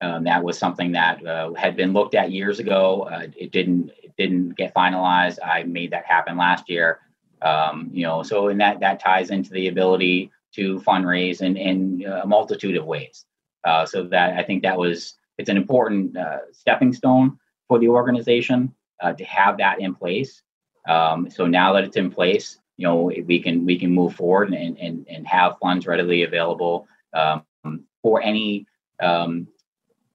um, 0.00 0.24
that 0.24 0.42
was 0.42 0.58
something 0.58 0.92
that 0.92 1.24
uh, 1.26 1.52
had 1.54 1.76
been 1.76 1.92
looked 1.92 2.14
at 2.14 2.32
years 2.32 2.58
ago. 2.58 3.08
Uh, 3.10 3.26
it 3.36 3.52
didn't 3.52 3.90
it 4.02 4.12
didn't 4.16 4.56
get 4.56 4.74
finalized. 4.74 5.38
I 5.44 5.64
made 5.64 5.90
that 5.92 6.06
happen 6.06 6.36
last 6.36 6.68
year. 6.68 7.00
Um, 7.42 7.90
you 7.92 8.04
know, 8.06 8.22
so 8.22 8.48
and 8.48 8.60
that 8.60 8.80
that 8.80 9.00
ties 9.00 9.30
into 9.30 9.50
the 9.50 9.68
ability 9.68 10.30
to 10.54 10.80
fundraise 10.80 11.42
in 11.42 11.56
in 11.56 12.04
a 12.06 12.26
multitude 12.26 12.76
of 12.76 12.86
ways. 12.86 13.24
Uh, 13.64 13.84
so 13.84 14.04
that 14.04 14.38
I 14.38 14.42
think 14.42 14.62
that 14.62 14.78
was 14.78 15.14
it's 15.36 15.50
an 15.50 15.56
important 15.56 16.16
uh, 16.16 16.38
stepping 16.52 16.92
stone 16.92 17.38
for 17.68 17.78
the 17.78 17.88
organization 17.88 18.74
uh, 19.02 19.12
to 19.12 19.24
have 19.24 19.58
that 19.58 19.80
in 19.80 19.94
place. 19.94 20.42
Um, 20.88 21.28
so 21.30 21.46
now 21.46 21.74
that 21.74 21.84
it's 21.84 21.96
in 21.96 22.10
place, 22.10 22.58
you 22.78 22.86
know, 22.86 23.12
we 23.26 23.40
can 23.42 23.66
we 23.66 23.78
can 23.78 23.90
move 23.90 24.14
forward 24.14 24.54
and 24.54 24.78
and, 24.78 25.06
and 25.10 25.26
have 25.26 25.58
funds 25.60 25.86
readily 25.86 26.22
available 26.22 26.88
um, 27.12 27.44
for 28.02 28.22
any 28.22 28.66
um, 29.02 29.46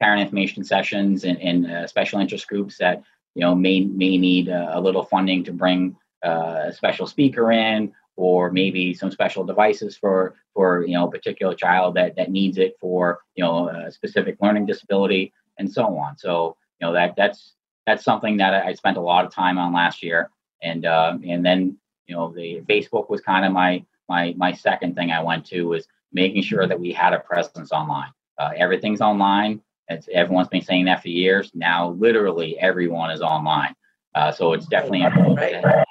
parent 0.02 0.22
information 0.22 0.64
sessions 0.64 1.24
and, 1.24 1.40
and 1.42 1.72
uh, 1.72 1.88
special 1.88 2.20
interest 2.20 2.48
groups 2.48 2.78
that 2.78 3.04
you 3.34 3.42
know 3.42 3.56
may 3.56 3.82
may 3.82 4.18
need 4.18 4.50
uh, 4.50 4.72
a 4.72 4.82
little 4.82 5.04
funding 5.04 5.44
to 5.44 5.52
bring 5.52 5.96
uh, 6.26 6.64
a 6.66 6.74
special 6.74 7.08
speaker 7.08 7.52
in 7.52 7.94
or 8.18 8.52
maybe 8.52 8.94
some 8.94 9.12
special 9.12 9.44
devices 9.44 9.98
for 9.98 10.36
for 10.54 10.86
you 10.86 10.94
know 10.94 11.08
a 11.08 11.12
particular 11.12 11.54
child 11.54 11.96
that 11.96 12.16
that 12.16 12.32
needs 12.32 12.58
it 12.58 12.76
for 12.80 13.20
you 13.36 13.44
know 13.44 13.70
a 13.70 13.92
specific 13.92 14.38
learning 14.42 14.66
disability 14.66 15.34
and 15.58 15.72
so 15.72 15.98
on. 15.98 16.18
So 16.18 16.58
you 16.80 16.88
know 16.88 16.94
that 16.94 17.16
that's 17.16 17.54
that's 17.86 18.04
something 18.04 18.38
that 18.38 18.54
I 18.66 18.74
spent 18.74 18.98
a 18.98 19.02
lot 19.02 19.26
of 19.26 19.32
time 19.34 19.58
on 19.58 19.74
last 19.74 20.04
year. 20.04 20.30
And 20.64 20.86
uh, 20.86 21.18
and 21.28 21.46
then 21.46 21.78
you 22.08 22.16
know 22.16 22.34
the 22.34 22.62
Facebook 22.68 23.10
was 23.10 23.22
kind 23.22 23.46
of 23.46 23.52
my 23.52 23.86
my 24.10 24.34
my 24.38 24.54
second 24.54 24.96
thing 24.96 25.12
I 25.12 25.22
went 25.22 25.46
to 25.48 25.64
was 25.64 25.88
making 26.12 26.44
sure 26.44 26.68
that 26.68 26.80
we 26.80 26.92
had 26.92 27.14
a 27.14 27.20
presence 27.20 27.72
online. 27.72 28.12
Uh, 28.38 28.52
everything's 28.58 29.02
online 29.02 29.62
it's, 29.88 30.08
everyone's 30.12 30.48
been 30.48 30.62
saying 30.62 30.86
that 30.86 31.02
for 31.02 31.10
years. 31.10 31.52
Now, 31.54 31.90
literally 31.92 32.58
everyone 32.60 33.12
is 33.12 33.22
online. 33.22 33.76
Uh, 34.14 34.32
so 34.32 34.54
it's 34.54 34.66
definitely 34.68 35.04
important 35.04 35.40
to, 35.40 35.62
have, 35.62 35.86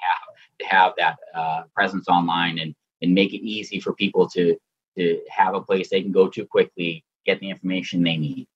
to 0.59 0.65
have 0.65 0.93
that 0.97 1.17
uh, 1.33 1.63
presence 1.75 2.07
online 2.07 2.59
and, 2.59 2.75
and 3.01 3.13
make 3.13 3.33
it 3.33 3.45
easy 3.45 3.79
for 3.79 3.93
people 3.93 4.27
to 4.29 4.57
to 4.97 5.19
have 5.29 5.53
a 5.53 5.61
place 5.61 5.89
they 5.89 6.01
can 6.01 6.11
go 6.11 6.27
to 6.29 6.45
quickly, 6.45 7.03
get 7.25 7.39
the 7.39 7.49
information 7.49 8.03
they 8.03 8.17
need. 8.17 8.47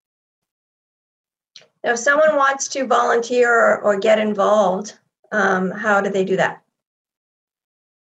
Now, 1.83 1.91
if 1.91 1.99
someone 1.99 2.35
wants 2.35 2.67
to 2.69 2.85
volunteer 2.85 3.53
or, 3.53 3.81
or 3.81 3.99
get 3.99 4.19
involved, 4.19 4.97
um, 5.31 5.71
how 5.71 6.01
do 6.01 6.09
they 6.09 6.25
do 6.25 6.35
that? 6.37 6.61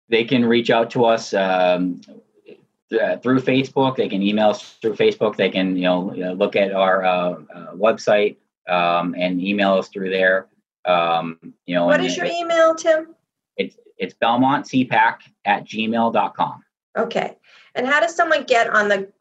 They 0.08 0.24
can 0.24 0.44
reach 0.44 0.70
out 0.70 0.90
to 0.90 1.04
us 1.04 1.32
um, 1.34 2.00
uh, 3.00 3.18
through 3.18 3.40
Facebook. 3.40 3.96
They 3.96 4.08
can 4.08 4.22
email 4.22 4.50
us 4.50 4.74
through 4.80 4.94
Facebook. 4.94 5.36
They 5.36 5.50
can, 5.50 5.76
you 5.76 5.82
know, 5.82 6.34
look 6.36 6.56
at 6.56 6.72
our 6.72 7.04
uh, 7.04 7.30
uh, 7.54 7.74
website 7.74 8.36
um, 8.68 9.14
and 9.18 9.40
email 9.40 9.74
us 9.74 9.88
through 9.88 10.10
there. 10.10 10.46
Um, 10.84 11.38
you 11.66 11.74
know, 11.74 11.86
what 11.86 12.04
is 12.04 12.16
your 12.16 12.26
email, 12.26 12.74
Tim? 12.74 13.14
It's 13.56 13.76
it's 13.96 14.14
belmontsepac 14.14 15.16
at 15.44 15.64
gmail.com. 15.64 16.64
Okay. 16.96 17.36
And 17.74 17.86
how 17.86 18.00
does 18.00 18.14
someone 18.14 18.44
get 18.44 18.68
on 18.70 18.88
the 18.88 19.12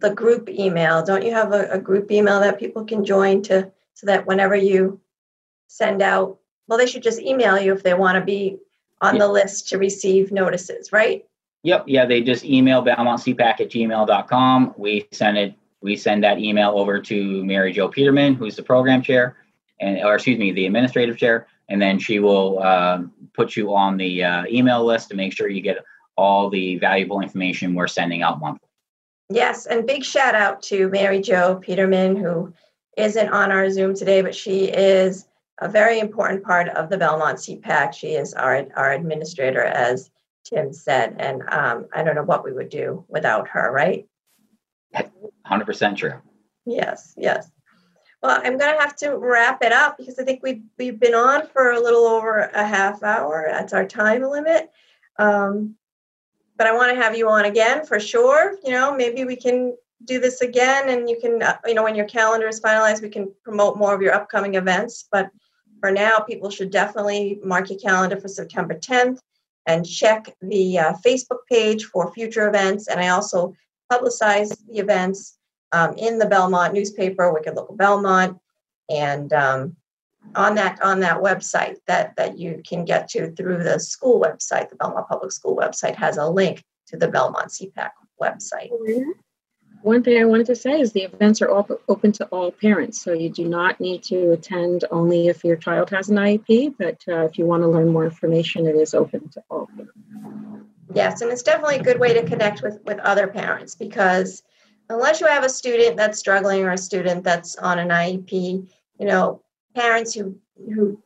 the 0.00 0.10
group 0.14 0.48
email? 0.48 1.04
Don't 1.04 1.24
you 1.24 1.32
have 1.32 1.52
a, 1.52 1.70
a 1.70 1.78
group 1.78 2.10
email 2.10 2.40
that 2.40 2.58
people 2.58 2.84
can 2.84 3.04
join 3.04 3.42
to 3.42 3.70
so 3.94 4.06
that 4.06 4.26
whenever 4.26 4.56
you 4.56 5.00
send 5.66 6.02
out, 6.02 6.38
well, 6.66 6.78
they 6.78 6.86
should 6.86 7.02
just 7.02 7.20
email 7.20 7.58
you 7.60 7.72
if 7.72 7.82
they 7.82 7.94
want 7.94 8.16
to 8.16 8.24
be 8.24 8.58
on 9.00 9.18
the 9.18 9.28
list 9.28 9.68
to 9.68 9.78
receive 9.78 10.30
notices, 10.30 10.92
right? 10.92 11.24
Yep. 11.62 11.84
Yeah. 11.86 12.06
They 12.06 12.22
just 12.22 12.44
email 12.44 12.82
belmontsepac 12.84 13.60
at 13.60 13.70
gmail.com. 13.70 14.74
We 14.76 15.06
send 15.12 15.38
it, 15.38 15.54
we 15.82 15.96
send 15.96 16.24
that 16.24 16.38
email 16.38 16.70
over 16.76 17.00
to 17.00 17.44
Mary 17.44 17.72
Jo 17.72 17.88
Peterman, 17.88 18.34
who's 18.34 18.56
the 18.56 18.62
program 18.62 19.02
chair, 19.02 19.36
and 19.80 19.98
or 20.04 20.14
excuse 20.14 20.38
me, 20.38 20.52
the 20.52 20.66
administrative 20.66 21.16
chair, 21.16 21.46
and 21.68 21.80
then 21.80 21.98
she 21.98 22.18
will 22.18 22.58
uh, 22.60 23.02
put 23.34 23.56
you 23.56 23.74
on 23.74 23.96
the 23.96 24.24
uh, 24.24 24.44
email 24.48 24.84
list 24.84 25.08
to 25.10 25.16
make 25.16 25.32
sure 25.32 25.48
you 25.48 25.62
get 25.62 25.78
all 26.16 26.50
the 26.50 26.76
valuable 26.78 27.20
information 27.20 27.74
we're 27.74 27.86
sending 27.86 28.22
out 28.22 28.40
monthly. 28.40 28.68
Yes, 29.30 29.66
and 29.66 29.86
big 29.86 30.04
shout 30.04 30.34
out 30.34 30.62
to 30.64 30.88
Mary 30.88 31.20
Jo 31.20 31.56
Peterman, 31.56 32.16
who 32.16 32.52
isn't 32.96 33.28
on 33.28 33.52
our 33.52 33.70
Zoom 33.70 33.94
today, 33.94 34.22
but 34.22 34.34
she 34.34 34.64
is 34.64 35.28
a 35.60 35.68
very 35.68 36.00
important 36.00 36.42
part 36.42 36.68
of 36.70 36.90
the 36.90 36.98
Belmont 36.98 37.38
SEPAC. 37.38 37.92
She 37.94 38.08
is 38.08 38.34
our, 38.34 38.66
our 38.76 38.92
administrator, 38.92 39.62
as 39.62 40.10
Tim 40.44 40.72
said, 40.72 41.16
and 41.18 41.42
um, 41.48 41.86
I 41.92 42.02
don't 42.02 42.14
know 42.14 42.24
what 42.24 42.44
we 42.44 42.52
would 42.52 42.68
do 42.68 43.04
without 43.08 43.48
her, 43.48 43.70
right? 43.72 44.06
100% 44.94 45.96
true. 45.96 46.14
Yes, 46.66 47.14
yes. 47.16 47.50
Well, 48.22 48.38
I'm 48.42 48.58
going 48.58 48.74
to 48.74 48.80
have 48.80 48.96
to 48.96 49.16
wrap 49.16 49.62
it 49.62 49.72
up 49.72 49.96
because 49.96 50.18
I 50.18 50.24
think 50.24 50.42
we've, 50.42 50.62
we've 50.78 51.00
been 51.00 51.14
on 51.14 51.46
for 51.48 51.72
a 51.72 51.80
little 51.80 52.04
over 52.04 52.38
a 52.38 52.66
half 52.66 53.02
hour. 53.02 53.46
That's 53.50 53.72
our 53.72 53.86
time 53.86 54.22
limit. 54.22 54.70
Um, 55.18 55.76
but 56.56 56.66
I 56.66 56.74
want 56.74 56.94
to 56.94 57.02
have 57.02 57.16
you 57.16 57.28
on 57.30 57.46
again 57.46 57.86
for 57.86 57.98
sure. 57.98 58.56
You 58.62 58.72
know, 58.72 58.94
maybe 58.94 59.24
we 59.24 59.36
can 59.36 59.74
do 60.04 60.18
this 60.18 60.40
again 60.40 60.88
and 60.88 61.08
you 61.08 61.18
can 61.20 61.42
uh, 61.42 61.58
you 61.66 61.74
know 61.74 61.82
when 61.82 61.94
your 61.94 62.06
calendar 62.06 62.48
is 62.48 62.60
finalized 62.60 63.02
we 63.02 63.08
can 63.08 63.30
promote 63.44 63.76
more 63.76 63.94
of 63.94 64.00
your 64.00 64.14
upcoming 64.14 64.54
events 64.54 65.06
but 65.12 65.30
for 65.80 65.90
now 65.90 66.18
people 66.18 66.50
should 66.50 66.70
definitely 66.70 67.38
mark 67.44 67.68
your 67.68 67.78
calendar 67.78 68.16
for 68.16 68.28
september 68.28 68.74
10th 68.74 69.18
and 69.70 69.86
check 69.86 70.34
the 70.40 70.78
uh, 70.78 70.92
facebook 71.04 71.40
page 71.48 71.84
for 71.84 72.12
future 72.12 72.48
events. 72.48 72.88
And 72.88 73.00
i 73.00 73.08
also 73.08 73.54
publicize 73.90 74.56
the 74.68 74.78
events 74.78 75.38
um, 75.72 75.94
in 75.96 76.18
the 76.18 76.26
belmont 76.26 76.74
newspaper 76.74 77.32
wicked 77.32 77.54
local 77.54 77.76
belmont. 77.76 78.38
And 78.88 79.32
um, 79.32 79.76
on 80.34 80.54
that 80.56 80.82
on 80.82 81.00
that 81.00 81.18
website 81.18 81.76
that 81.86 82.14
that 82.16 82.38
you 82.38 82.62
can 82.66 82.84
get 82.84 83.08
to 83.08 83.30
through 83.32 83.62
the 83.62 83.80
school 83.80 84.20
website 84.20 84.68
the 84.68 84.76
belmont 84.76 85.08
public 85.08 85.32
school 85.32 85.56
website 85.56 85.96
has 85.96 86.18
a 86.18 86.28
link 86.28 86.62
to 86.88 86.96
the 86.96 87.08
belmont 87.08 87.48
SEPAC 87.48 87.90
website. 88.20 88.70
Mm-hmm 88.70 89.10
one 89.82 90.02
thing 90.02 90.20
I 90.20 90.24
wanted 90.24 90.46
to 90.46 90.56
say 90.56 90.80
is 90.80 90.92
the 90.92 91.02
events 91.02 91.40
are 91.40 91.50
all 91.50 91.66
open 91.88 92.12
to 92.12 92.26
all 92.26 92.50
parents, 92.50 93.02
so 93.02 93.12
you 93.12 93.30
do 93.30 93.48
not 93.48 93.80
need 93.80 94.02
to 94.04 94.32
attend 94.32 94.84
only 94.90 95.28
if 95.28 95.44
your 95.44 95.56
child 95.56 95.90
has 95.90 96.10
an 96.10 96.16
IEP, 96.16 96.74
but 96.78 97.02
uh, 97.08 97.24
if 97.24 97.38
you 97.38 97.46
want 97.46 97.62
to 97.62 97.68
learn 97.68 97.88
more 97.88 98.04
information, 98.04 98.66
it 98.66 98.76
is 98.76 98.94
open 98.94 99.28
to 99.30 99.42
all. 99.50 99.68
Yes, 100.92 101.20
and 101.20 101.30
it's 101.30 101.42
definitely 101.42 101.76
a 101.76 101.82
good 101.82 102.00
way 102.00 102.12
to 102.14 102.24
connect 102.24 102.62
with, 102.62 102.80
with 102.84 102.98
other 102.98 103.28
parents 103.28 103.74
because 103.74 104.42
unless 104.88 105.20
you 105.20 105.26
have 105.26 105.44
a 105.44 105.48
student 105.48 105.96
that's 105.96 106.18
struggling 106.18 106.62
or 106.64 106.72
a 106.72 106.78
student 106.78 107.24
that's 107.24 107.56
on 107.56 107.78
an 107.78 107.88
IEP, 107.88 108.68
you 108.98 109.06
know, 109.06 109.42
parents 109.74 110.12
who 110.14 110.36
who 110.56 111.02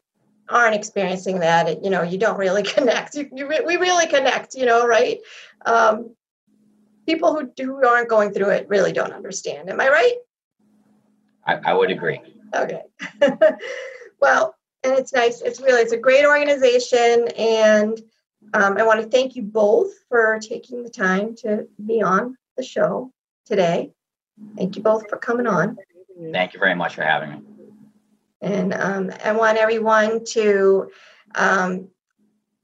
aren't 0.49 0.75
experiencing 0.75 1.41
that, 1.41 1.85
you 1.85 1.91
know, 1.91 2.03
you 2.03 2.19
don't 2.19 2.39
really 2.39 2.63
connect. 2.75 3.15
You, 3.15 3.29
you 3.33 3.47
we 3.47 3.77
really 3.77 4.07
connect, 4.07 4.55
you 4.55 4.67
know, 4.67 4.87
right? 4.87 5.21
Um, 5.65 6.15
people 7.07 7.35
who, 7.35 7.51
who 7.63 7.87
aren't 7.87 8.09
going 8.09 8.33
through 8.33 8.51
it 8.51 8.69
really 8.69 8.93
don't 8.93 9.13
understand. 9.13 9.71
Am 9.71 9.81
I 9.81 9.89
right? 9.89 10.15
I, 11.47 11.59
I 11.65 11.75
would 11.75 11.91
agree. 11.91 12.21
Okay. 12.55 12.83
well, 14.21 14.55
and 14.83 14.95
it's 14.95 15.13
nice. 15.13 15.41
It's 15.43 15.61
really 15.61 15.83
it's 15.83 15.93
a 15.93 15.99
great 15.99 16.25
organization, 16.25 17.29
and 17.37 17.99
um, 18.53 18.77
I 18.77 18.85
want 18.85 19.01
to 19.01 19.09
thank 19.09 19.37
you 19.37 19.43
both 19.43 19.93
for 20.09 20.39
taking 20.41 20.83
the 20.83 20.91
time 20.91 21.35
to 21.37 21.67
be 21.85 22.03
on 22.03 22.37
the 22.57 22.63
show 22.63 23.13
today. 23.47 23.93
Thank 24.57 24.77
you 24.77 24.83
both 24.83 25.09
for 25.09 25.17
coming 25.17 25.47
on. 25.47 25.77
Thank 26.33 26.53
you 26.55 26.61
very 26.61 26.75
much 26.75 26.95
for 26.95 27.03
having 27.03 27.31
me. 27.31 27.41
And 28.41 28.75
um, 28.75 29.11
I 29.25 29.33
want 29.33 29.59
everyone 29.59 30.25
to 30.27 30.91
um, 31.35 31.89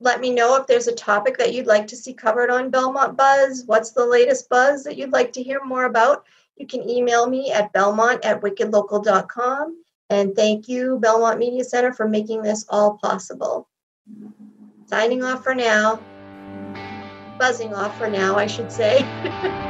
let 0.00 0.20
me 0.20 0.30
know 0.30 0.56
if 0.56 0.66
there's 0.66 0.88
a 0.88 0.94
topic 0.94 1.36
that 1.38 1.52
you'd 1.52 1.66
like 1.66 1.86
to 1.88 1.96
see 1.96 2.14
covered 2.14 2.50
on 2.50 2.70
Belmont 2.70 3.16
Buzz. 3.16 3.64
What's 3.66 3.92
the 3.92 4.06
latest 4.06 4.48
buzz 4.48 4.82
that 4.84 4.96
you'd 4.96 5.12
like 5.12 5.32
to 5.34 5.42
hear 5.42 5.62
more 5.62 5.84
about? 5.84 6.24
You 6.56 6.66
can 6.66 6.88
email 6.88 7.26
me 7.26 7.52
at 7.52 7.72
belmont 7.72 8.24
at 8.24 8.40
wickedlocal.com. 8.40 9.82
And 10.08 10.34
thank 10.34 10.68
you, 10.68 10.98
Belmont 10.98 11.38
Media 11.38 11.64
Center, 11.64 11.92
for 11.92 12.08
making 12.08 12.42
this 12.42 12.66
all 12.68 12.98
possible. 12.98 13.68
Signing 14.86 15.22
off 15.22 15.44
for 15.44 15.54
now. 15.54 16.00
Buzzing 17.38 17.72
off 17.74 17.96
for 17.96 18.10
now, 18.10 18.36
I 18.36 18.46
should 18.46 18.72
say. 18.72 19.04